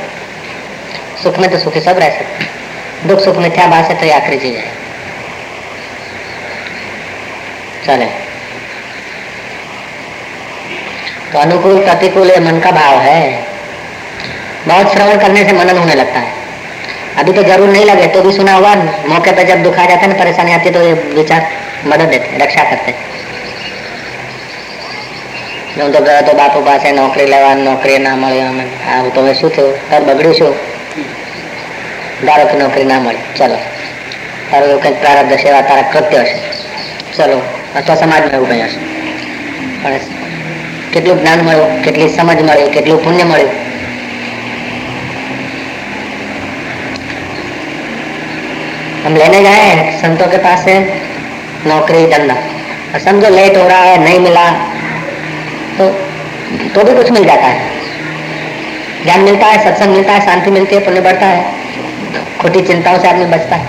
सुख 1.23 1.39
में 1.39 1.51
तो 1.51 1.59
सुखी 1.59 1.81
सब 1.81 1.99
रह 1.99 2.11
सकते 2.11 2.47
दुख 3.09 3.21
सुख 3.21 3.37
में 3.37 3.51
क्या 3.51 3.67
बात 3.67 3.85
है 3.85 4.01
तो 4.01 4.07
ये 4.07 4.13
आखिरी 4.13 4.39
चीज़ 4.39 4.57
है। 4.57 4.73
चले। 7.87 8.07
तो 11.33 11.39
अनुकूल 11.39 11.85
प्रतिकूल 11.85 12.41
मन 12.41 12.61
का 12.61 12.71
भाव 12.71 13.01
है। 13.01 13.47
बहुत 14.69 14.93
श्रवण 14.93 15.21
करने 15.21 15.45
से 15.45 15.53
मनन 15.53 15.79
होने 15.79 15.95
लगता 15.95 16.19
है। 16.19 16.48
अभी 17.18 17.34
तो 17.34 17.44
जरूर 17.44 17.70
नहीं 17.70 17.86
लगे 17.86 18.08
तो 18.10 18.22
भी 18.22 18.32
सुना 18.34 18.54
हुआ 18.56 18.76
मौके 19.08 19.32
पर 19.32 19.44
जब 19.46 19.64
दुखा 19.64 19.86
जाता 19.86 20.02
है 20.02 20.08
ना 20.10 20.20
परेशानी 20.20 20.52
आती 20.54 20.68
है 20.68 20.74
तो 20.74 20.82
ये 20.82 20.94
विचार 21.16 21.42
मदद 21.88 22.10
देते 22.10 22.38
रक्षा 22.38 22.64
करते 22.66 22.96
હું 25.76 25.92
તો 25.92 26.00
ગયો 26.02 26.22
તો 26.22 26.34
બાપુ 26.34 26.60
પાસે 26.62 26.90
નોકરી 26.92 27.26
લેવા 27.26 27.56
નોકરી 27.58 28.00
ના 28.00 28.16
મળી 28.16 28.42
અમે 28.42 28.66
આવું 28.88 29.12
તો 29.12 29.22
હવે 29.22 29.34
શું 29.34 29.52
થયું 29.52 29.74
તાર 29.90 30.02
બગડ્યું 30.04 30.36
શું 30.36 30.54
ધારો 32.24 32.44
કે 32.46 32.56
નોકરી 32.56 32.86
ના 32.86 33.00
મળી 33.00 33.24
ચલો 33.34 33.58
તારું 34.50 34.70
એવું 34.70 34.82
કંઈક 34.82 35.00
પ્રારબ્ધ 35.00 35.38
સેવા 35.38 35.64
તારા 35.64 35.90
કૃત્ય 35.90 36.22
હશે 36.22 36.38
ચલો 37.18 37.38
અથવા 37.76 37.98
સમાજમાં 37.98 38.36
એવું 38.36 38.50
કંઈ 38.50 38.64
હશે 38.64 38.80
પણ 39.82 40.02
કેટલું 40.92 41.18
જ્ઞાન 41.18 41.42
મળ્યું 41.42 41.72
કેટલી 41.82 42.10
સમજ 42.10 42.40
મળી 42.44 42.70
કેટલું 42.70 43.00
પુણ્ય 43.00 43.26
મળ્યું 43.26 43.67
हम 49.09 49.17
लेने 49.17 49.41
गए 49.43 49.93
संतों 50.01 50.27
के 50.27 50.37
पास 50.37 50.65
से 50.65 50.73
नौकरी 51.67 52.07
धंधा 52.07 52.35
और 52.35 53.01
समझो 53.01 53.29
लेट 53.31 53.57
हो 53.57 53.63
रहा 53.69 53.79
है, 53.79 53.97
नहीं 54.05 54.19
मिला 54.21 54.43
तो 55.79 55.87
तो 56.75 56.85
भी 56.85 56.97
कुछ 56.97 57.11
मिल 57.13 57.25
जाता 57.25 57.47
है। 57.47 59.05
ज्ञान 59.05 59.21
मिलता 59.21 59.47
है, 59.47 59.63
सत्संग 59.65 59.95
मिलता 59.95 60.13
है, 60.13 60.21
शांति 60.27 60.51
मिलती 60.51 60.75
है, 60.75 60.85
पुण्य 60.85 61.01
बढ़ता 61.01 61.27
है। 61.27 61.43
खोटी 62.41 62.63
चिंताओं 62.63 62.99
से 62.99 63.09
आदमी 63.09 63.25
बचता 63.27 63.57
है। 63.57 63.67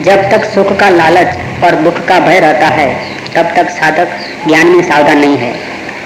जब 0.00 0.30
तक 0.30 0.50
सुख 0.54 0.76
का 0.80 0.88
लालच 0.92 1.64
और 1.64 1.82
दुख 1.82 2.04
का 2.06 2.20
भय 2.20 2.40
रहता 2.40 2.66
है, 2.74 2.88
तब 3.36 3.54
तक 3.56 3.70
साधक 3.72 4.18
ज्ञान 4.46 4.66
में 4.66 4.82
सावधान 4.82 5.18
नहीं 5.18 5.38
है। 5.38 5.52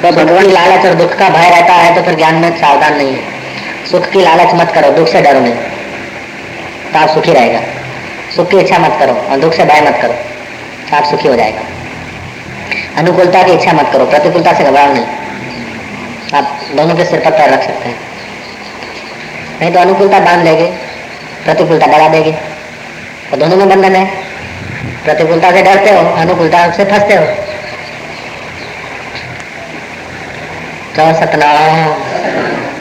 तो 0.03 0.13
भगवान 0.13 0.51
लालच 0.51 0.87
और 0.87 0.95
दुख 0.97 1.19
का 1.19 1.29
भय 1.31 1.51
रहता 1.51 1.75
है 1.75 1.95
तो 1.95 2.03
फिर 2.03 2.15
ज्ञान 2.17 2.35
में 2.35 2.51
सावधान 2.57 2.97
नहीं 2.97 3.13
है। 3.13 3.37
सुख 3.91 4.11
की 4.11 4.21
लालच 4.21 4.55
मत 4.55 4.73
करो, 4.75 4.91
दुख 4.91 5.09
से 5.09 5.21
डरो 5.21 5.41
नहीं। 5.41 5.55
तो 6.93 6.99
आप 6.99 7.09
सुखी 7.09 7.33
रहेगा। 7.33 7.61
सुख 8.37 8.51
की 8.51 8.59
इच्छा 8.59 8.79
मत 8.79 8.97
करो 8.99 9.13
और 9.13 9.39
दुख 9.39 9.55
से 9.55 9.65
भय 9.65 9.81
मत 9.81 9.99
करो। 10.03 10.13
तो 10.91 10.97
आप 10.97 11.05
सुखी 11.05 11.29
हो 11.29 11.35
जाएगा। 11.35 11.61
अनुकूलता 12.97 13.43
की 13.43 13.53
इच्छा 13.53 13.73
मत 13.73 13.91
करो, 13.93 14.05
प्रतिकूलता 14.05 14.53
से 14.53 14.65
घबराओ 14.65 14.93
नहीं। 14.93 15.07
आप 16.35 16.61
दोनों 16.75 16.97
के 16.97 17.05
सिर 17.05 17.21
पर 17.21 17.31
पैर 17.31 17.51
रख 17.51 17.63
सकते 17.63 17.89
हैं। 17.89 18.01
नहीं 19.61 19.73
तो 19.73 19.81
अनुकूलता 19.81 20.21
बाँध 20.21 20.45
लेगी, 20.45 20.67
प्रतिकूलता 21.45 21.87
डरा 21.87 22.09
देगी। 22.09 22.33
तो 23.31 23.37
दोनों 23.37 23.57
में 23.57 23.69
बंधन 23.69 23.97
है। 23.97 24.07
प्रतिकूलता 25.05 25.53
से 25.53 25.63
डरते 25.63 25.91
हो, 25.91 26.11
अनुकूलता 26.11 26.71
से 26.71 26.85
फंसते 26.85 27.15
हो। 27.15 27.25
तो 30.97 31.21
सतनाम। 31.21 32.78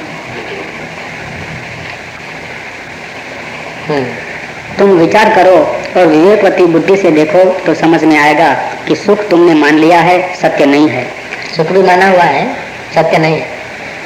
तुम 4.80 4.90
विचार 4.90 5.36
करो 5.36 5.56
और 5.98 6.06
विवेकवती 6.06 6.66
बुद्धि 6.66 6.98
से 6.98 7.12
देखो 7.12 7.44
तो 7.44 7.74
समझ 7.74 8.04
में 8.04 8.18
आएगा 8.20 8.54
कि 8.88 8.96
सुख 8.96 9.30
तुमने 9.30 9.54
मान 9.54 9.78
लिया 9.78 10.00
है, 10.00 10.36
सत्य 10.36 10.66
नहीं 10.66 10.90
है। 10.90 11.08
सुख 11.56 11.68
भी 11.68 11.82
माना 11.82 12.08
हुआ 12.08 12.24
है, 12.24 12.54
सत्य 12.96 13.18
नहीं। 13.18 13.42
है 13.42 13.48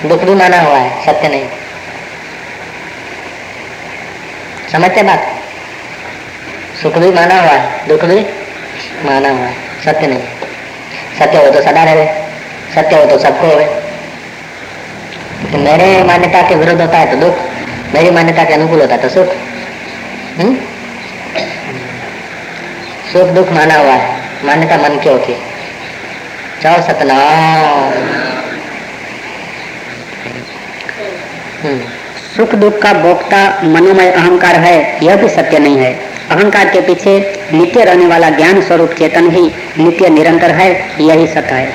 दुख 0.06 0.24
भी 0.24 0.36
माना 0.36 0.62
हुआ 0.62 0.78
है, 0.78 1.06
सत्य 1.06 1.28
नहीं। 1.28 1.46
समझते 4.72 5.04
बात? 5.04 5.28
सुख 6.82 6.98
भी 6.98 7.12
माना 7.12 7.42
हुआ 7.42 7.52
है, 7.52 7.88
दुख 7.88 8.06
भी 8.06 8.26
माना 9.06 9.30
हुआ 9.30 9.46
है, 9.46 9.56
सत्य 9.86 10.08
नहीं। 10.08 10.24
सत्य 11.20 11.38
हो 11.38 11.52
तो 11.52 11.62
सदा 11.62 11.84
रहे, 11.84 12.06
सत्य 12.76 12.96
हो 12.96 13.06
तो 13.06 13.20
सबको 13.20 13.48
हो 13.48 13.60
मेरे 15.58 16.04
मान्यता 16.04 16.42
के 16.50 16.56
विरुद्ध 16.56 16.82
होता 16.82 16.98
है 16.98 17.12
तो 17.12 17.28
दुख, 17.28 17.38
मेरी 17.94 18.12
मान्यता 18.12 18.44
के 18.44 18.54
अनुकूल 18.54 18.82
होता 18.82 18.96
है 18.96 19.02
तो 19.02 19.10
सुख। 19.10 19.51
हम्म? 20.40 20.56
सुख 23.14 23.28
दुख 23.28 23.52
माना 23.52 23.76
हुआ 23.76 23.94
है। 23.94 24.22
मान्यता 24.44 24.78
मन 24.78 25.00
की 25.00 25.10
होती। 25.10 25.34
है 25.34 25.40
चाहो 26.64 26.82
सतनाम। 26.82 27.94
हम्म। 31.64 31.82
सुख 32.38 32.56
दुख 32.56 32.82
का 32.82 32.94
भोक्ता 32.94 33.62
मनोमय 33.64 34.12
अहंकार 34.12 34.56
है 34.56 35.06
यह 35.06 35.16
भी 35.16 35.30
सत्य 35.30 35.60
नहीं 35.60 35.78
है। 35.78 35.94
अहंकार 36.32 36.70
के 36.70 36.82
पीछे 36.82 37.44
नित्य 37.54 37.84
रहने 37.84 38.06
वाला 38.06 38.30
ज्ञान 38.30 38.62
स्वरूप 38.62 38.92
चेतन 38.92 39.32
ही 39.32 39.52
नित्य 39.84 40.10
निरंतर 40.10 40.52
है 40.52 40.90
यही 41.00 41.28
सत्य 41.28 41.54
है। 41.54 41.74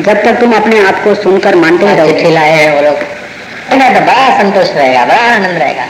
जब 0.00 0.24
तक 0.24 0.32
तुम 0.40 0.52
अपने 0.52 0.80
आप 0.80 1.04
को 1.04 1.14
सुनकर 1.14 1.54
मानते 1.54 1.86
ही 1.86 1.94
रहो 1.94 2.06
हैं 2.38 2.74
वो 2.74 2.82
लोग। 2.82 2.96
तो 3.70 3.76
बड़ा 3.76 4.42
संतोष 4.42 4.70
रहेगा 4.70 5.04
बड़ा 5.04 5.34
आनंद 5.34 5.58
रहेगा। 5.58 5.84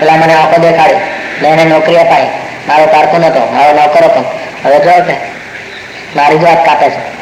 પેલા 0.00 0.16
મને 0.16 0.34
આંખો 0.34 0.62
દેખાડી. 0.62 0.94
ને 1.42 1.48
એને 1.48 1.64
નોકરી 1.64 1.96
અપાઈ. 1.96 2.26
મારો 2.68 2.86
કારકુન 2.86 3.24
હતો 3.24 3.52
મારો 3.52 3.72
નોકર 3.72 4.04
હતો. 4.04 4.24
હવે 4.64 4.78
જો 4.78 4.90
મારી 6.16 6.38
જ 6.38 6.44
વાત 6.44 6.66
કાપે 6.66 6.90
છે. 6.90 7.14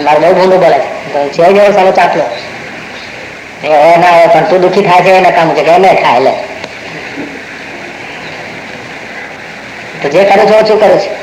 મારું 0.00 0.22
બહુ 0.22 0.34
ભૂંડું 0.34 0.60
બોલે 0.60 0.78
છે. 0.78 1.32
છે 1.32 1.52
જેવો 1.52 1.72
સારો 1.72 1.90
ચાકલો 1.90 2.24
એ 3.64 3.66
હવે 3.66 3.96
ના 3.96 4.10
હોય, 4.10 4.26
પણ 4.26 4.44
તું 4.44 4.60
દુઃખી 4.60 4.82
થાય 4.82 5.02
છે 5.02 5.10
એને 5.10 5.30
કામ 5.30 5.54
છે. 5.54 5.62
કે 5.62 5.70
એને 5.70 5.94
ખાય, 5.94 6.20
લે. 6.20 6.30
તો 10.02 10.08
જે 10.08 10.24
કરું 10.24 10.50
છું, 10.50 10.56
ઓછું 10.56 10.80
કરું 10.80 11.00
છું. 11.00 11.16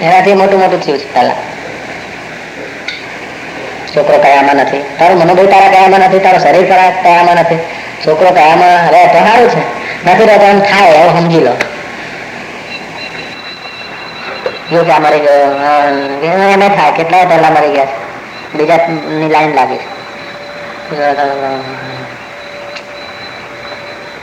એનાથી 0.00 0.34
મોટું 0.34 0.60
મોટું 0.60 0.80
થયું 0.80 0.98
છે 0.98 1.14
પહેલા. 1.14 1.34
છોકરો 3.96 4.18
કયામાં 4.18 4.56
નથી. 4.56 4.84
તારું 4.98 5.18
મનોબળ 5.18 5.46
તારા 5.46 5.68
કયામાં 5.68 6.00
નથી. 6.00 6.18
તારો 6.18 6.38
શરીર 6.38 6.68
તારા 6.68 6.90
કયામાં 6.90 7.34
નથી. 7.36 7.58
છોકરો 8.06 8.30
તો 8.30 8.40
આમાં 8.50 8.90
રહે 8.92 9.06
તો 9.14 9.18
સારું 9.26 9.48
છે. 9.50 9.62
નથી 10.06 10.26
રહેતો 10.30 10.46
એમ 10.46 10.60
થાય 10.60 10.90
એવું 10.90 11.18
સમજી 11.18 11.40
લો. 11.40 11.54
કે 14.70 14.98
મરી 15.04 15.20
ગયો 15.20 15.52
એને 16.54 16.68
થાય, 16.68 16.92
કેટલા 16.92 17.24
પહેલા 17.24 17.50
મરી 17.50 17.72
ગયા 17.74 17.86
બીજા 18.54 18.78
ની 19.18 19.28
લાઈન 19.28 19.54
લાગી 19.54 19.80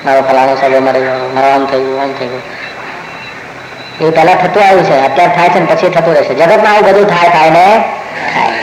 મારો 0.05 0.21
ફલાણો 0.21 0.55
સગો 0.61 0.79
મરી 0.79 1.03
ગયો, 1.05 1.29
મારો 1.35 1.47
આમ 1.55 1.65
થઈ 1.65 1.83
ગયું, 1.83 2.01
આમ 2.01 2.11
થઈ 2.19 2.27
ગયું. 2.27 2.43
એ 4.01 4.09
પેલા 4.09 4.35
થતું 4.35 4.63
આવ્યું 4.67 4.85
છે, 4.85 4.95
અત્યારે 5.07 5.33
થાય 5.35 5.49
છે 5.49 5.59
ને 5.59 5.65
પછી 5.65 5.89
થતું 5.89 6.13
રહેશે. 6.13 6.33
જગતમાં 6.33 6.73
આવું 6.73 6.85
બધું 6.87 7.07
થાય 7.07 7.29
થાય 7.29 7.49
ને? 7.49 7.65
થાય 8.33 8.62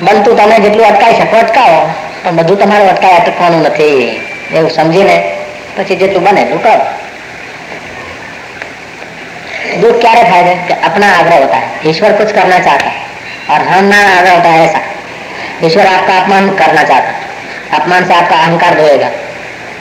બનતું 0.00 0.36
તમે 0.36 0.56
જેટલું 0.58 0.86
અટકાવી 0.86 1.16
શકો 1.16 1.36
અટકાવો 1.38 1.80
પણ 2.22 2.36
બધું 2.38 2.58
તમારે 2.58 2.88
અટકાય 2.88 3.16
અટકવાનું 3.18 3.62
નથી 3.62 3.96
એવું 4.52 4.70
સમજીને 4.72 5.16
પછી 5.76 5.96
જેટલું 5.96 6.22
બને 6.22 6.40
એટલું 6.42 6.60
કરો 6.60 6.76
दुख 9.76 10.00
क्या 10.00 10.10
है 10.10 10.54
कि 10.62 10.74
अपना 10.82 11.06
आग्रह 11.12 11.38
होता 11.38 11.56
है 11.56 11.68
ईश्वर 11.86 12.12
कुछ 12.14 12.32
करना 12.32 12.58
चाहता 12.60 12.88
है 12.88 13.02
और 13.50 13.66
हम 13.68 13.84
ना 13.86 13.96
आग्रह 14.10 14.32
होता 14.32 14.48
है 14.50 14.64
ऐसा 14.64 14.80
ईश्वर 15.64 15.86
आपका 15.88 16.18
अपमान 16.18 16.50
करना 16.56 16.82
चाहता 16.84 17.08
है 17.08 17.22
अपमान 17.74 18.06
से 18.06 18.14
आपका 18.14 18.36
अहंकार 18.36 18.74
धोएगा 18.76 19.08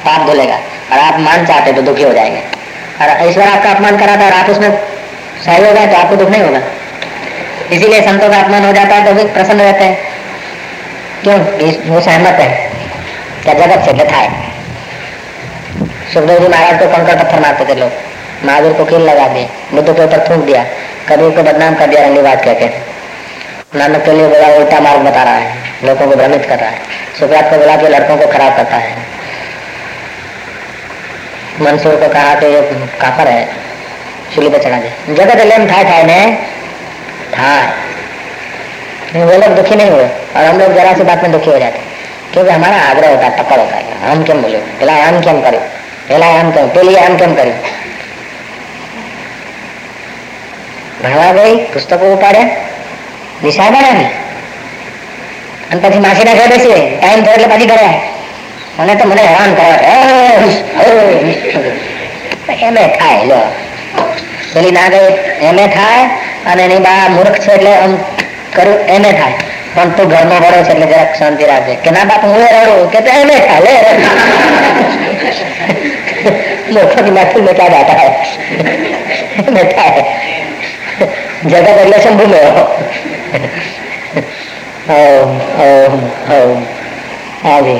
पाप 0.03 0.25
धुलेगा 0.27 0.55
और 0.91 0.99
आप 0.99 1.19
मान 1.21 1.45
चाहते 1.45 1.73
तो 1.73 1.81
दुखी 1.83 2.03
हो 2.03 2.13
जाएंगे 2.13 2.41
और 3.01 3.27
ईश्वर 3.27 3.43
आपका 3.45 3.69
अपमान 3.71 3.97
कराता 3.97 4.19
है 4.19 4.31
और 4.31 4.37
आप 4.37 4.49
उसमें 4.49 4.71
सही 5.41 5.65
हो 5.65 5.73
गए 5.73 5.85
तो 5.87 5.97
आपको 5.97 6.15
दुख 6.15 6.29
नहीं 6.29 6.41
होगा 6.41 6.61
इसीलिए 7.71 8.01
संतों 8.01 8.29
का 8.29 8.39
अपमान 8.39 8.65
हो 8.65 8.71
जाता 8.73 8.95
है 8.95 9.05
तो 9.05 9.13
भी 9.13 9.23
प्रसन्न 9.33 9.61
रहते 9.61 9.85
हैं 9.85 10.06
क्यों? 11.22 11.38
वो 11.86 12.00
सहमत 12.00 12.40
है। 12.40 12.48
क्या 13.42 13.54
जगत 13.54 13.84
से 13.84 14.04
था? 14.04 14.22
सुखदेव 16.12 16.38
जी 16.38 16.48
महाराज 16.48 16.78
को 16.80 16.86
कंकड़ 16.88 17.14
पत्थर 17.14 17.40
मारते 17.40 17.64
थे 17.64 17.74
लोग। 17.74 17.92
महावीर 18.44 18.72
को 18.72 18.84
कील 18.84 19.00
लगा 19.00 19.26
दिए 19.28 19.48
बुद्ध 19.74 19.88
के 19.88 20.04
ऊपर 20.04 20.26
थूक 20.28 20.44
दिया। 20.44 20.64
कबीर 21.08 21.30
को 21.30 21.42
बदनाम 21.42 21.74
कर 21.74 21.86
दिया 21.86 22.02
रंगी 22.02 22.22
बात 22.22 22.44
कहते 22.44 22.80
नानक 23.74 24.04
के 24.04 24.12
लिए 24.12 24.28
बड़ा 24.28 24.48
उल्टा 24.48 24.80
मार्ग 24.80 25.00
बता 25.00 25.22
रहा 25.22 25.34
है। 25.34 25.56
लोगों 25.84 26.06
को 26.06 26.16
भ्रमित 26.16 26.46
कर 26.46 26.58
रहा 26.58 26.70
है। 26.70 26.78
सुखरात 27.20 27.50
को 27.50 27.58
बोला 27.58 27.76
के 27.76 27.88
लड़कों 27.88 28.16
को 28.16 28.26
खराब 28.26 28.56
करता 28.56 28.76
है। 28.76 28.96
मंसूर 31.60 31.96
को 31.96 32.08
कहा 32.08 32.34
कि 32.34 32.46
ये 32.46 32.60
काफर 33.00 33.28
है। 33.28 33.48
चूली 34.34 34.48
पे 34.48 34.58
चढ़ा 34.58 34.78
दे। 34.78 35.14
जगत 35.14 35.40
लेम 35.42 35.66
था 35.66 35.82
था 35.84 36.02
ने। 36.02 36.20
था 37.28 37.52
वो 39.15 39.37
लोग 39.37 39.55
दुखी 39.55 39.75
नहीं 39.75 39.91
हुए 39.91 40.07
और 40.35 40.45
हम 40.45 40.59
लोग 40.59 40.73
जरा 40.73 40.93
सी 40.93 41.03
बात 41.03 41.23
में 41.23 41.31
दुखी 41.31 41.49
हो 41.49 41.59
जाते 41.59 41.79
क्योंकि 42.33 42.49
हमारा 42.51 42.77
आग्रह 42.83 43.09
होता 43.09 43.25
है 43.25 43.37
टक्कर 43.37 43.59
होता 43.59 43.75
है 43.77 43.83
हम 44.05 44.23
क्यों 44.23 44.41
बोले 44.41 44.59
પેલા 44.79 44.93
આમ 45.01 45.21
કેમ 45.21 45.37
કર્યું 45.41 45.61
પેલા 46.07 46.27
આમ 46.33 46.51
કેમ 46.51 46.69
પેલી 46.69 46.95
આમ 46.97 47.17
કેમ 47.17 47.35
કર્યું 47.35 47.57
ભણવા 50.99 51.31
ગઈ 51.35 51.53
પુસ્તકો 51.67 52.05
ઉપાડ્યા 52.07 52.49
નિશા 53.41 53.69
બનાવી 53.69 54.09
અને 55.69 55.79
પછી 55.81 55.99
માસીના 55.99 56.35
ઘરે 56.35 56.47
બેસીએ 56.47 56.79
ટાઈમ 56.93 57.23
થયો 57.23 57.35
એટલે 57.35 57.47
પાછી 57.47 57.67
ઘરે 57.67 57.89
મને 58.77 58.93
તો 58.95 59.05
મને 59.05 59.23
હેરાન 59.23 59.51
કરવા 59.55 59.79
એમે 62.63 62.83
થાય 62.95 63.23
લો 63.25 63.39
પેલી 64.51 64.71
ના 64.71 64.89
ગઈ 64.89 65.09
એમે 65.43 65.65
થાય 65.69 66.03
અને 66.47 66.61
એની 66.63 66.81
બા 66.81 67.01
મૂર્ખ 67.11 67.39
છે 67.39 67.51
એટલે 67.53 67.73
આમ 67.77 67.93
કર્યું 68.53 68.79
એને 68.89 69.11
થાય 69.13 69.37
પણ 69.75 69.89
તું 69.97 70.05
ઘરમાં 70.09 70.39
ભરો 70.39 70.59
છે 70.59 70.71
એટલે 70.71 70.87
જરાક 70.87 71.15
શાંતિ 71.15 71.43
રાખજે 71.45 71.73
કે 71.83 71.89
ના 71.91 72.05
બાપ 72.05 72.23
હું 72.25 72.43
રડું 72.47 72.89
કે 72.89 72.99
તો 73.01 73.11
એને 73.17 73.37
થાય 73.41 73.61
લે 73.65 73.73
મોટો 76.73 77.03
की 77.03 77.11
महफिल 77.11 77.41
में 77.41 77.53
क्या 77.53 77.67
जाता 77.69 77.93
है 77.93 78.09
बैठा 79.53 79.87
है 79.87 80.03
जगत 81.45 81.77
એટલે 81.77 81.97
શંભુ 81.99 82.27
में 82.27 82.43
हो 82.47 82.63
ओम 84.91 85.31
ओम 85.63 85.93
ओम 86.33 86.65
आगे 87.47 87.77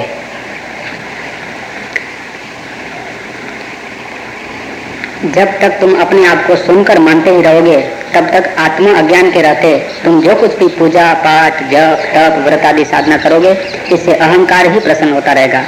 जब 5.29 5.59
तक 5.62 5.77
तुम 5.81 5.93
अपने 6.01 6.25
आप 6.27 6.45
को 6.47 6.55
सुनकर 6.57 6.99
मानते 6.99 7.31
ही 7.31 7.41
रहोगे 7.41 7.77
तब 8.18 8.28
तक 8.31 8.54
आत्मा 8.59 8.92
अज्ञान 8.98 9.31
के 9.31 9.42
रहते। 9.42 9.76
तुम 10.04 10.20
जो 10.22 10.35
कुछ 10.35 10.54
भी 10.59 10.66
पूजा 10.68 11.12
पाठ 11.14 11.62
जप 11.62 12.02
तप 12.14 12.38
व्रत 12.46 12.64
आदि 12.64 12.85
साधना 12.85 13.16
करोगे 13.16 13.50
इससे 13.92 14.14
अहंकार 14.14 14.66
ही 14.66 14.81
प्रसन्न 14.81 15.12
होता 15.12 15.33
रहेगा। 15.33 15.61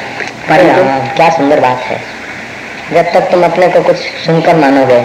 पर 0.49 0.63
क्या 1.17 1.29
सुंदर 1.31 1.61
बात 1.61 1.79
है। 1.81 2.01
जब 2.93 3.13
तक 3.13 3.31
तुम 3.31 3.45
अपने 3.45 3.69
को 3.69 3.83
कुछ 3.83 3.97
सुनकर 4.27 4.57
मानोगे 4.57 5.01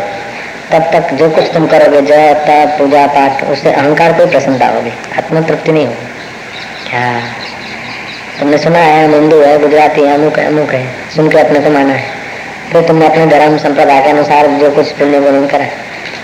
तब 0.72 0.90
तक 0.94 1.14
जो 1.14 1.30
कुछ 1.30 1.54
तुम 1.54 1.68
करोगे 1.68 2.02
जप 2.02 2.44
तप 2.48 2.76
पूजा 2.80 3.06
पाठ 3.08 3.44
उससे 3.46 3.72
अहंकार 3.74 4.14
को 4.14 4.26
प्रसन्नता 4.28 4.68
होगी 4.68 4.94
आत्म 5.18 5.44
तृप्ति 5.44 5.72
नहीं 5.72 5.86
होगी। 5.86 6.90
क्या? 6.90 7.08
तुमने 8.40 8.58
सुना 8.58 8.80
है 8.80 9.08
हिंदू 9.12 9.40
है 9.42 9.58
गुजराती 9.60 10.02
है 10.02 10.14
अमुक 10.14 10.40
है 10.40 10.48
अमुक 10.48 10.74
है 10.74 10.86
सुन 11.16 11.30
के 11.30 11.40
अपने 11.40 11.60
को 11.60 11.70
माना 11.70 11.94
है। 11.94 12.14
फिर 12.72 12.88
तुमने 12.88 13.06
अपने 13.06 13.26
धर्म 13.28 13.58
संप्रदाय 13.58 14.04
के 14.04 14.10
अनुसार 14.10 14.48
जो 14.60 14.70
कुछ 14.72 14.92
पुण्य 14.92 15.20
गुण 15.22 15.46
करा 15.48 15.66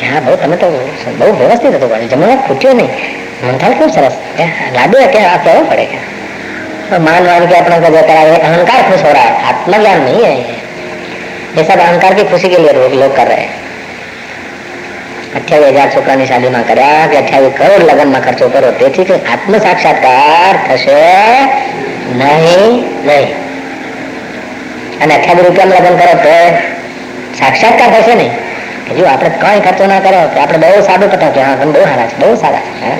કે 0.00 0.04
હા 0.06 0.20
બહુ 0.20 0.36
તમે 0.36 0.56
તો 0.56 0.68
બહુ 1.14 1.30
વ્યવસ્થિત 1.40 1.72
હતું 1.72 1.90
પણ 1.90 2.08
જમવા 2.08 2.36
ખૂટ્યો 2.42 2.74
નહીં 2.74 2.90
મંથાલ 3.44 3.74
કેવું 3.74 3.90
સરસ 3.90 4.16
લાડુ 4.74 4.96
क्या 5.08 5.26
आप 5.28 5.44
कहो 5.44 5.62
पड़ेगा 5.66 6.00
मान 7.00 7.22
मान 7.24 7.46
के 7.46 7.54
अपना 7.56 7.78
को 7.78 7.88
देता 7.90 8.12
है 8.14 8.40
अहंकार 8.40 8.82
खुश 8.88 9.02
हो 9.02 9.12
रहा 9.12 9.22
है 9.24 9.36
आत्मज्ञान 9.44 10.02
नहीं 10.02 10.24
है 10.24 10.34
ये 11.54 11.64
सब 11.64 11.78
अहंकार 11.80 12.14
की 12.14 12.24
खुशी 12.24 12.48
के 12.48 12.58
लिए 12.58 12.72
लोग 12.74 12.92
लोग 12.94 13.16
कर 13.16 13.26
रहे 13.26 13.40
हैं 13.42 13.54
અઠ્યાવીસ 15.36 15.72
હજાર 15.72 15.88
છોકરાની 15.90 16.26
શાદીમાં 16.26 16.64
કર્યા 16.64 17.06
કે 17.06 17.16
અઠ્યાવીસ 17.18 17.54
કરોડ 17.56 17.82
લગ્નમાં 17.86 18.22
ખર્ચો 18.22 18.46
કરો 18.50 18.70
તેથી 18.74 19.04
કે 19.04 19.16
આત્મ 19.26 19.56
સાક્ષાત્કાર 19.60 20.54
થશે 20.66 21.00
નહીં 22.14 22.72
નહીં 23.04 23.28
અને 25.00 25.12
અઠ્યાવીસ 25.14 25.46
રૂપિયામાં 25.46 25.82
લગ્ન 25.82 25.98
કરો 26.00 26.14
તો 26.18 26.36
સાક્ષાત્કાર 27.40 27.90
થશે 27.94 28.14
નહીં 28.14 28.32
કે 28.90 28.92
જો 28.96 29.04
આપણે 29.06 29.30
કઈ 29.44 29.60
ખર્ચો 29.66 29.86
ના 29.86 30.00
કર્યો 30.00 30.26
કે 30.34 30.38
આપણે 30.40 30.58
બહુ 30.64 30.82
સાદું 30.88 31.08
पता 31.10 31.28
कि 31.30 31.40
हाँ 31.40 31.54
हम 31.62 31.72
बहुत 31.72 31.88
हारा 31.88 32.04
છે 32.10 32.16
બહુ 32.22 32.34
સારા 32.42 32.60
है 32.82 32.92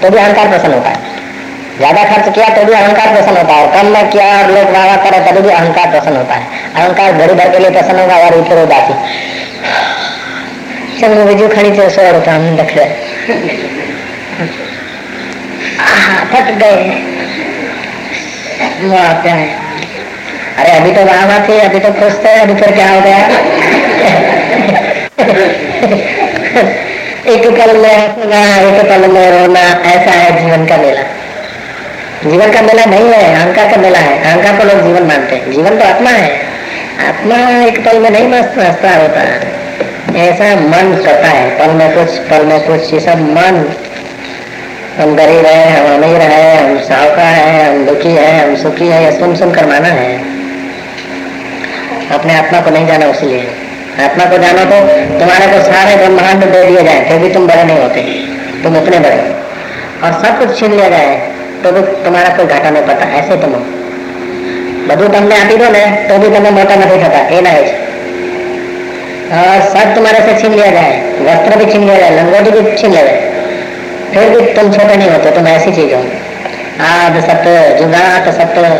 तो 0.00 0.10
भी 0.10 0.18
अहंकार 0.18 0.48
प्रसन्न 0.48 0.74
होता 0.74 0.90
है 0.90 1.00
ज्यादा 1.78 2.02
खर्च 2.04 2.26
किया 2.34 2.48
तो 2.56 2.64
भी 2.64 2.72
अहंकार 2.74 3.08
प्रसन्न 3.12 3.36
होता 3.38 3.54
है 3.54 3.66
कम 3.74 3.86
में 3.92 4.10
किया 4.10 4.26
और 4.38 4.50
लोग 4.50 4.70
वाह 4.72 4.96
करे 5.04 5.20
तभी 5.26 5.40
भी 5.40 5.50
अहंकार 5.50 5.90
प्रसन्न 5.90 6.16
होता 6.16 6.34
है 6.34 6.46
अहंकार 6.74 7.12
घड़ी 7.14 7.34
भर 7.34 7.50
के 7.52 7.58
लिए 7.58 7.70
प्रसन्न 7.70 7.98
होगा 8.00 8.16
और 8.24 8.36
ऊपर 8.38 8.62
उदासी 8.62 8.94
चल 11.00 11.14
बीजू 11.24 11.48
खड़ी 11.48 11.70
थे 11.78 11.88
सौ 11.90 12.10
रुपया 12.12 12.34
हम 12.36 12.56
रख 12.58 12.76
रहे 12.76 12.88
थक 16.32 16.50
गए 16.58 16.76
वाह 18.86 19.12
क्या 19.22 19.34
है 19.34 19.48
अरे 20.58 20.70
अभी 20.72 20.92
तो 20.92 21.04
वाह 21.06 21.24
वाह 21.26 21.48
थी 21.48 21.58
अभी 21.60 21.78
तो 21.80 21.92
खुश 21.94 22.18
थे 22.24 22.34
अभी 22.40 22.54
फिर 22.56 22.74
क्या 22.74 22.88
हो 22.90 23.00
गया 23.00 23.65
एक 27.27 27.47
पल 27.47 27.77
में 27.77 27.97
हंसना 27.97 28.61
एक 28.61 28.81
पल 28.81 29.07
में 29.11 29.31
रोना 29.31 29.59
ऐसा 29.59 30.11
है 30.11 30.45
जीवन 30.45 30.65
का 30.65 30.77
मेला। 30.77 31.01
जीवन 32.29 32.51
का 32.51 32.61
मेला 32.61 32.85
नहीं 32.85 33.09
है, 33.09 33.35
अहंकार 33.35 33.71
का 33.71 33.77
मेला 33.77 33.99
है। 33.99 34.23
अहंकार 34.23 34.57
को 34.57 34.63
लोग 34.63 34.83
जीवन 34.83 35.03
मानते 35.03 35.35
हैं। 35.35 35.51
जीवन 35.51 35.77
तो 35.77 35.85
आत्मा 35.85 36.09
है। 36.09 36.41
आत्मा 37.07 37.65
एक 37.65 37.85
पल 37.85 37.99
में 37.99 38.09
नहीं 38.09 38.27
मस्त 38.27 38.57
हंसता 38.57 38.95
होता 38.95 39.21
ऐसा 40.19 40.55
मन 40.55 41.01
करता 41.05 41.27
है, 41.27 41.59
पल 41.59 41.73
में 41.73 41.93
कुछ, 41.93 42.17
पल 42.17 42.45
में 42.45 42.67
कुछ, 42.67 42.93
ये 42.93 42.99
सब 42.99 43.19
मन। 43.19 43.75
हम 44.99 45.15
गरीब 45.15 45.45
है, 45.45 45.79
हम 45.79 46.03
अमीर 46.03 46.21
है, 46.21 46.69
हम 46.69 46.79
साहूकार 46.79 47.33
है, 47.33 47.69
हम 47.69 47.85
दुखी 47.85 48.09
है, 48.09 48.49
हम 48.49 48.55
सुखी 48.55 48.87
है, 48.87 49.05
ये 49.05 49.19
सुन 49.19 49.35
सुन 49.35 49.51
कर 49.51 49.65
माना 49.65 49.87
है। 49.87 50.17
अपने 52.11 52.35
आत्मा 52.37 52.61
को 52.61 52.69
नहीं 52.69 52.87
जाना 52.87 53.05
इसलिए 53.05 53.66
आत्मा 54.00 54.24
को 54.26 54.38
जानो 54.38 54.64
तो 54.66 54.80
तुम्हारे 55.18 55.46
को 55.48 55.60
सारे 55.64 55.96
ब्रह्मांड 55.98 56.44
दे 56.46 56.64
दिए 56.64 56.82
जाए 56.84 57.04
फिर 57.08 57.18
भी 57.18 57.34
तुम 57.34 57.46
बड़े 57.46 57.64
नहीं 57.64 57.78
होते 57.78 58.08
तुम 58.62 58.76
उतने 58.78 58.98
बड़े 59.00 59.20
और 60.02 60.18
सब 60.20 60.38
कुछ 60.38 60.58
छीन 60.58 60.72
लिया 60.72 60.88
जाए 60.90 61.14
तो 61.62 61.72
भी 61.72 61.86
तुम्हारा 62.04 62.36
कोई 62.36 62.46
घाटा 62.48 62.70
नहीं 62.70 62.86
पड़ता 62.86 63.14
ऐसे 63.16 63.36
तुम 63.38 63.54
हो 63.54 63.64
બધું 64.88 65.08
તમને 65.10 65.34
આપી 65.36 65.56
દો 65.58 65.68
ને 65.70 65.82
તો 66.08 66.14
બી 66.22 66.28
તમે 66.34 66.50
મોટા 66.52 66.76
નથી 66.76 66.98
થતા 67.04 67.20
એ 67.30 67.40
ના 67.46 67.52
છે 67.58 67.74
और 69.34 69.60
सब 69.66 69.86
तुम्हारे 69.96 70.18
से 70.24 70.32
छीन 70.40 70.54
लिया 70.54 70.70
जाए 70.72 70.96
वस्त्र 71.26 71.56
भी 71.58 71.66
छीन 71.68 71.82
लिया 71.82 71.98
जाए 72.00 72.10
लंगोटी 72.16 72.50
भी 72.56 72.72
छीन 72.72 72.90
लिया 72.90 73.04
जाए 73.04 73.20
फिर 74.10 74.24
भी 74.32 74.40
तुम 74.56 74.66
छोटे 74.72 74.96
नहीं 74.96 75.10
होते 75.10 75.30
तुम 75.36 75.46
ऐसी 75.48 75.70
चीज 75.72 75.94
हो 75.94 76.00
आद 76.88 77.14
सत्य 77.22 77.54
जुगात 77.78 78.28
सत्य 78.34 78.72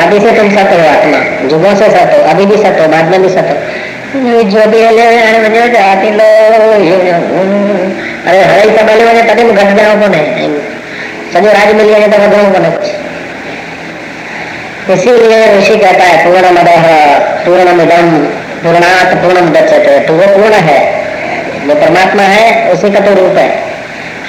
आदि 0.00 0.18
से 0.20 0.32
तुम 0.32 0.50
सत्य 0.50 0.76
हो 0.76 0.88
आत्मा 0.88 1.20
जुगों 1.48 1.72
से 1.76 1.88
सत्य 1.90 2.16
हो 2.16 2.28
अभी 2.32 2.46
भी 2.46 2.58
सत्य 2.58 2.82
हो 2.82 2.88
बाद 2.88 3.08
में 3.12 3.22
भी 3.22 3.30
सत्य 3.30 3.56
जो 4.15 4.65
भी 4.71 4.81
हले 4.83 5.05
म्हणजे 5.39 5.67
जाती 5.69 6.09
राज 11.45 11.73
मिली 11.75 11.93
वञे 11.93 12.07
इसीलिए 14.93 15.57
ऋषि 15.57 15.77
कहता 15.77 16.03
है 16.03 16.25
पूर्ण 16.25 16.49
मद, 16.51 16.67
पूर्ण 17.45 17.67
पूर्णात 18.63 19.13
पूर्ण 19.13 19.53
दक्षते 19.53 19.99
तो 19.99 20.13
वो 20.13 20.27
पूर्ण 20.27 20.53
है 20.53 20.79
परमात्मा 21.75 22.23
है 22.23 22.71
उसी 22.73 22.91
का 22.91 22.99
तो 22.99 23.13
रूप 23.13 23.37
है 23.37 23.49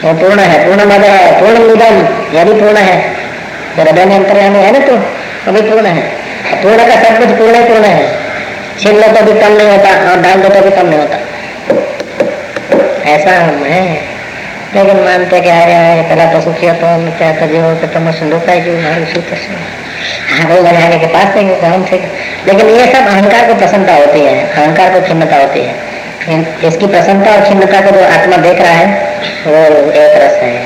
वो 0.04 0.12
पूर्ण 0.14 0.40
है 0.40 0.66
पूर्ण 0.66 0.84
मद, 0.84 1.04
पूर्ण 1.40 1.58
मिदम 1.58 1.96
यदि 2.38 2.60
पूर्ण 2.60 2.76
है। 2.76 2.96
हृदय 3.76 4.04
में 4.04 4.16
अंतर्यामी 4.16 4.58
है 4.58 4.70
ना 4.72 4.78
तो? 4.78 4.94
अभी 5.46 5.60
पूर्ण 5.60 5.86
है। 5.86 6.02
पूर्ण 6.62 6.76
का 6.76 6.94
सब 6.94 7.18
कुछ 7.18 7.28
पूर्ण 7.38 7.64
पूर्ण 7.64 7.84
है। 7.84 8.25
छीन 8.80 8.96
लो 8.96 9.06
तो 9.08 9.22
भी 9.22 9.40
कम 9.40 9.52
नहीं 9.52 9.68
होता 9.68 10.10
और 10.10 10.20
डाल 10.20 10.42
दो 10.42 10.48
तो 10.48 10.60
भी 10.60 10.70
कम 10.70 10.86
नहीं 10.86 10.98
होता 10.98 11.16
ऐसा 13.10 13.30
हम 13.30 13.64
है। 13.64 14.16
लेकिन 14.74 14.96
मानते 14.96 15.40
कि 15.40 15.48
अरे 15.48 16.02
पहला 16.02 16.32
तो 16.32 16.40
सुखी 16.40 16.72
तो 16.72 16.86
हम 16.86 17.10
क्या 17.10 17.32
कभी 17.32 17.58
हो 17.58 17.74
तो 17.74 17.86
तुम 17.86 18.12
सुंदर 18.12 18.38
जो 18.38 18.78
हमारे 18.78 19.04
तो 19.04 19.36
हाँ। 20.30 20.62
बनाने 20.62 20.98
के 20.98 21.06
पास 21.06 21.36
नहीं 21.36 21.56
काम 21.56 21.84
थे? 21.84 21.96
लेकिन 22.46 22.68
ये 22.68 22.86
सब 22.86 23.06
अहंकार 23.06 23.48
को 23.48 23.54
प्रसन्नता 23.54 23.94
होती 23.94 24.20
है, 24.20 24.52
अहंकार 24.52 24.90
को 24.90 25.00
खिन्नता 25.06 25.36
होती 25.36 25.60
है। 25.60 25.74
इसकी 26.64 26.86
प्रसन्नता 26.86 27.32
और 27.32 27.48
खिन्नता 27.48 27.80
को 27.80 27.90
जो 27.90 28.04
आत्मा 28.04 28.36
देख 28.36 28.60
रहा 28.60 28.70
है, 28.70 28.86
वो 29.46 29.90
एक 29.90 30.12
रस 30.22 30.32
है। 30.32 30.60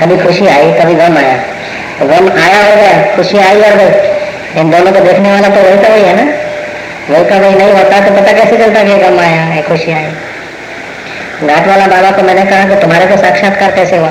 कभी 0.00 0.16
खुशी 0.18 0.46
आई, 0.46 0.72
कभी 0.72 0.94
गम 0.94 1.18
आया। 1.18 1.36
तो 1.98 2.04
गम 2.04 2.30
आया 2.42 2.70
हो 2.70 2.76
गया, 2.76 3.16
खुशी 3.16 3.38
आई 3.38 3.60
और 3.60 3.76
गई। 3.76 4.60
इन 4.60 4.70
दोनों 4.70 4.92
को 4.92 5.00
देखने 5.00 5.32
वाला 5.32 5.48
तो 5.48 5.60
वही 5.62 5.82
का 5.82 5.88
वही 5.88 6.02
है 6.02 6.24
ना। 6.24 6.39
वही 7.08 7.24
का 7.24 7.36
वही 7.38 7.54
नहीं 7.54 7.72
होता 7.72 8.00
तो 8.00 8.14
पता 8.14 8.32
कैसे 8.32 8.56
चलता 8.58 8.82
कि 8.84 8.98
गम 8.98 9.18
आया 9.20 9.42
है। 9.44 9.62
खुशी 9.62 9.92
आई 9.92 10.06
घाट 11.44 11.66
वाला 11.66 11.86
बाबा 11.88 12.10
को 12.10 12.22
मैंने 12.22 12.44
कहा 12.44 12.64
कि 12.68 12.80
तुम्हारे 12.80 13.06
को 13.06 13.16
साक्षात्कार 13.18 13.70
कैसे 13.72 13.96
हुआ? 13.96 14.10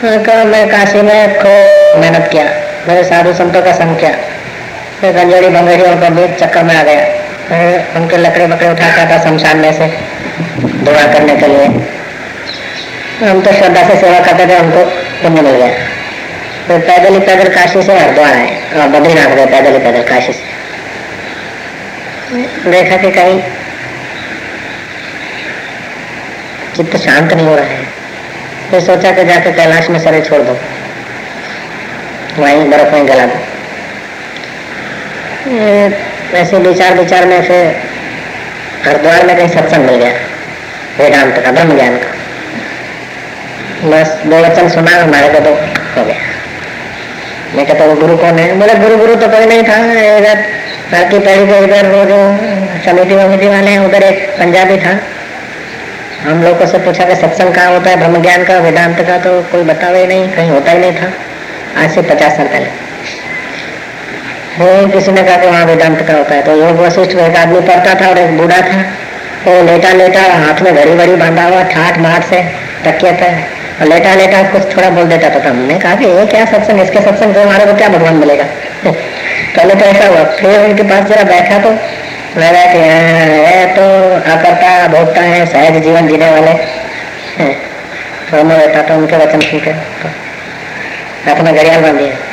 कहा, 0.00 0.44
मैं 0.44 0.68
काशी 0.68 1.02
में 1.02 1.34
खूब 1.34 2.00
मेहनत 2.00 2.28
किया, 2.32 2.44
मेरे 2.88 3.02
साधु 3.04 3.32
संतों 3.34 3.62
का 3.62 3.72
संग 3.74 3.96
किया 3.96 4.12
फिर 5.00 5.12
गंजोड़ी 5.14 5.48
बंगड़ियों 5.50 5.96
का 6.00 6.08
बीच 6.10 6.38
चक्कर 6.40 6.62
में 6.62 6.74
आ 6.74 6.82
गया 6.82 7.02
उनके 7.96 8.16
लकड़े 8.16 8.46
बकड़े 8.46 8.68
उठा 8.68 8.88
के 8.88 9.04
था 9.10 9.18
शमशान 9.24 9.58
में 9.58 9.72
से 9.72 9.86
दुआ 10.58 11.04
करने 11.12 11.36
के 11.36 11.46
लिए। 11.46 11.66
हम 13.20 13.40
तो 13.42 13.52
श्रद्धा 13.52 13.82
से 13.88 13.94
सेवा 13.96 14.18
करते 14.20 14.46
थे, 14.46 14.54
हमको 14.54 14.84
पुण्य 15.22 15.40
मिल 15.42 15.50
गया। 15.52 15.68
फिर 16.66 16.80
पैदल 16.80 17.14
ही 17.14 17.20
पैदल 17.20 17.48
काशी 17.54 17.82
से 17.82 17.98
हरिद्वार 17.98 18.32
आए 18.32 18.50
और 18.72 18.88
बद्रीनाथ 18.90 19.34
गए 19.36 19.46
पैदल 19.46 19.72
ही 19.72 19.78
पैदल 19.78 20.02
काशी 20.08 20.32
से। 20.32 20.56
देखा 22.32 22.96
कि 22.96 23.10
कहीं 23.10 23.42
चित्त 26.76 26.96
शांत 26.96 27.32
नहीं 27.32 27.46
हो 27.46 27.54
रहा 27.54 27.64
है। 27.64 27.84
फिर 28.70 28.80
सोचा 28.80 29.12
कि 29.12 29.24
जाके 29.24 29.52
कैलाश 29.52 29.88
में 29.90 30.00
शरीर 30.00 30.24
छोड़ 30.24 30.42
दो। 30.42 30.56
वहीं 32.42 32.70
बर्फ़ 32.70 32.92
में 32.94 33.08
गला 33.08 33.26
दो। 33.26 33.40
ऐसे 36.36 36.56
विचार 36.56 36.94
विचार 36.94 37.26
में 37.26 37.42
फिर 37.42 37.82
हरिद्वार 38.84 39.26
में 39.26 39.36
कहीं 39.36 39.48
सत्संग 39.48 39.84
मिल 39.86 39.94
गया। 39.94 40.12
वेदांत 40.98 41.44
का, 41.44 41.52
ब्रह्म 41.52 41.76
ज्ञान 41.76 41.96
का। 41.96 42.08
बस 43.88 44.08
दो 44.26 44.36
वचन 44.36 44.68
सुना, 44.68 44.90
हमारे 44.90 45.28
को 45.28 45.40
तो 45.40 45.54
हो 46.00 46.04
गया। 46.04 46.16
मैं 47.54 47.66
कहता 47.66 47.84
वो 47.84 47.94
गुरु 47.94 48.16
कौन 48.16 48.38
है? 48.38 48.56
बोले, 48.56 48.74
गुरु 48.74 48.96
गुरु 48.96 49.14
तो 49.14 49.28
कोई 49.28 49.46
नहीं 49.46 49.62
था 49.62 50.57
बाकी 50.92 51.18
पहले 51.18 51.46
को 51.46 51.64
इधर 51.64 51.86
वो 51.86 52.04
जो 52.04 52.18
समिति 52.84 53.14
वमिति 53.14 53.48
वाले 53.48 53.70
हैं, 53.70 53.78
उधर 53.78 54.02
एक 54.02 54.28
पंजाबी 54.30 54.76
था। 54.76 55.00
हम 56.30 56.42
लोगों 56.42 56.66
से 56.66 56.78
पूछा 56.78 57.04
कि 57.04 57.16
सत्संग 57.16 57.54
कहाँ 57.54 57.72
होता 57.72 57.90
है? 57.90 57.96
ब्रह्म 57.96 58.22
ज्ञान 58.22 58.44
का, 58.44 58.58
वेदांत 58.58 59.00
का 59.00 59.18
तो 59.18 59.42
कोई 59.42 59.62
बतावे 59.62 60.06
नहीं, 60.06 60.28
कहीं 60.28 60.50
होता 60.50 60.70
ही 60.70 60.78
नहीं 60.78 60.92
था। 60.92 61.12
आज 61.82 61.90
से 61.90 62.02
पचास 62.02 62.36
साल 62.36 62.46
पहले। 62.46 62.66
वो 64.58 64.88
किसी 64.88 65.12
ने 65.12 65.22
कहा 65.22 65.36
कि 65.36 65.46
वहाँ 65.46 65.64
वेदांत 65.64 66.00
का 66.08 66.14
होता 66.14 66.34
है। 66.34 66.42
तो 66.42 66.56
योग 66.56 66.80
वशिष्ठ 66.80 67.16
एक 67.16 67.36
आदमी 67.36 67.60
पढ़ता 67.60 67.94
था 67.94 68.08
और 68.08 68.18
एक 68.18 68.38
बूढ़ा 68.38 68.60
था। 68.60 68.80
वो 69.44 69.62
लेटा 69.62 69.92
लेटा 69.92 70.20
हाथ 70.20 70.62
में 70.62 70.74
घड़ी 70.74 70.94
घड़ी 70.94 71.16
बांधा 71.16 71.42
हुआ, 71.42 71.62
ठाठ 71.62 71.98
माठ 71.98 72.24
से 72.24 72.42
तकिया 72.84 73.12
था। 73.12 73.32
और 73.80 73.86
लेटा 73.86 74.14
लेटा 74.14 74.42
कुछ 74.42 74.76
थोड़ा 74.76 74.90
बोल 74.90 75.04
देता 75.04 75.30
था। 75.30 75.38
तो 75.38 75.48
हमने 75.48 75.78
कहा 75.78 75.94
कि 75.94 76.04
ये 76.04 76.26
क्या 76.26 76.44
सत्संग? 76.44 76.80
इसके 76.80 77.00
सत्संग 77.00 77.34
से 77.34 77.42
हमारे 77.42 77.66
को 77.66 77.74
क्या 77.74 77.88
भगवान 77.88 78.14
मिलेगा? 78.14 78.44
पहले 79.58 79.74
तो 79.74 79.84
ऐसा 79.84 80.06
हुआ? 80.06 80.24
फिर 80.24 80.60
उनके 80.60 80.82
पास 80.82 81.04
जरा 81.04 81.22
बैठा 81.24 81.58
तो 81.58 81.70
लगा 82.40 82.64
कि 82.72 82.78
ये 82.78 83.64
तो 83.76 83.84
अकर्ता 84.32 84.86
भोगता 84.88 85.20
है, 85.20 85.46
सहज 85.46 85.82
जीवन 85.82 86.08
जीने 86.08 86.30
वाले 86.30 86.52
तो 88.30 88.42
मैं 88.44 88.58
बैठा 88.58 88.82
था 88.90 88.94
उनके 88.94 89.16
वचन 89.16 89.40
सुन 89.40 89.60
के 89.60 89.72
तो 89.72 90.08
अपना 91.32 91.52
घड़ियाल 91.52 91.80
बांधी 91.80 92.04
है 92.04 92.28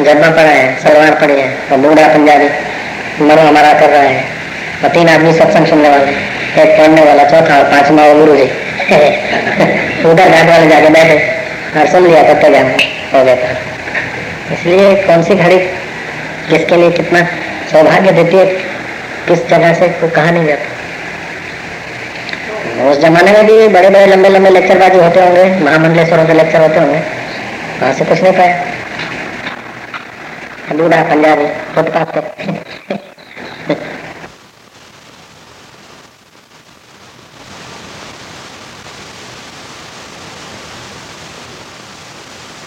जब्बा 0.00 0.30
पड़ा 0.30 0.42
है, 0.42 0.82
सलवार 0.82 1.10
पड़ी 1.10 1.40
है, 1.40 1.48
और 1.72 1.76
बूढ़ा 1.76 2.06
पंजाबी 2.08 2.48
मरो 3.24 3.42
हमारा 3.42 3.72
कर 3.72 3.90
रहा 3.90 4.02
है। 4.02 4.24
और 4.84 4.88
तीन 4.88 5.08
आदमी 5.08 5.32
सत्संग 5.32 5.66
सुनने 5.66 5.88
वाले 5.88 6.12
एक 6.62 6.78
पढ़ने 6.78 7.02
वाला, 7.02 7.24
चौथा 7.24 7.58
और 7.58 7.64
पांचवा 7.64 8.06
वो 8.06 8.14
गुरु 8.14 8.36
जी। 8.36 8.44
उधर 10.04 10.28
घाट 10.28 10.48
वाले 10.48 10.66
जाके 10.68 10.88
बैठे। 10.88 11.16
और 11.76 11.86
सुन 11.86 12.06
लिया, 12.06 12.22
तब 12.22 12.42
तो 12.42 12.48
जाना। 12.48 13.18
हो 13.18 13.24
गया 13.24 13.36
था। 13.36 13.50
इसलिए 14.52 14.94
कौन 14.94 15.22
सी 15.22 15.34
घड़ी 15.34 15.58
किसके 16.48 16.76
लिए 16.76 16.90
कितना 16.92 17.20
सौभाग्य 17.70 18.10
देती 18.12 18.36
है, 18.36 18.46
किस 19.26 19.40
जगह 19.48 19.74
से 19.74 19.86
वो 20.00 20.08
कहा 20.10 20.30
नहीं 20.30 20.46
जाता। 20.46 20.66
उस 22.84 22.98
जमाने 23.00 23.32
में 23.32 23.46
भी 23.46 23.68
बड़े 23.74 23.88
बड़े 23.90 24.06
लंबे 24.06 24.28
लंबे 24.28 24.50
लेक्चरबाजी 24.50 24.98
होते 24.98 25.20
होंगे, 25.20 25.44
महामंडलेश्वरों 25.64 26.26
के 26.26 26.34
लेक्चर 26.34 26.60
होते 26.62 26.78
होंगे, 26.78 26.98
वहाँ 27.80 27.92
से 27.94 28.04
कुछ 28.04 28.22
नहीं 28.22 28.32
पाया। 28.32 28.54
बूढ़ा 30.72 31.02
पंजाबी, 31.04 31.46
फुटपाथ 31.74 32.06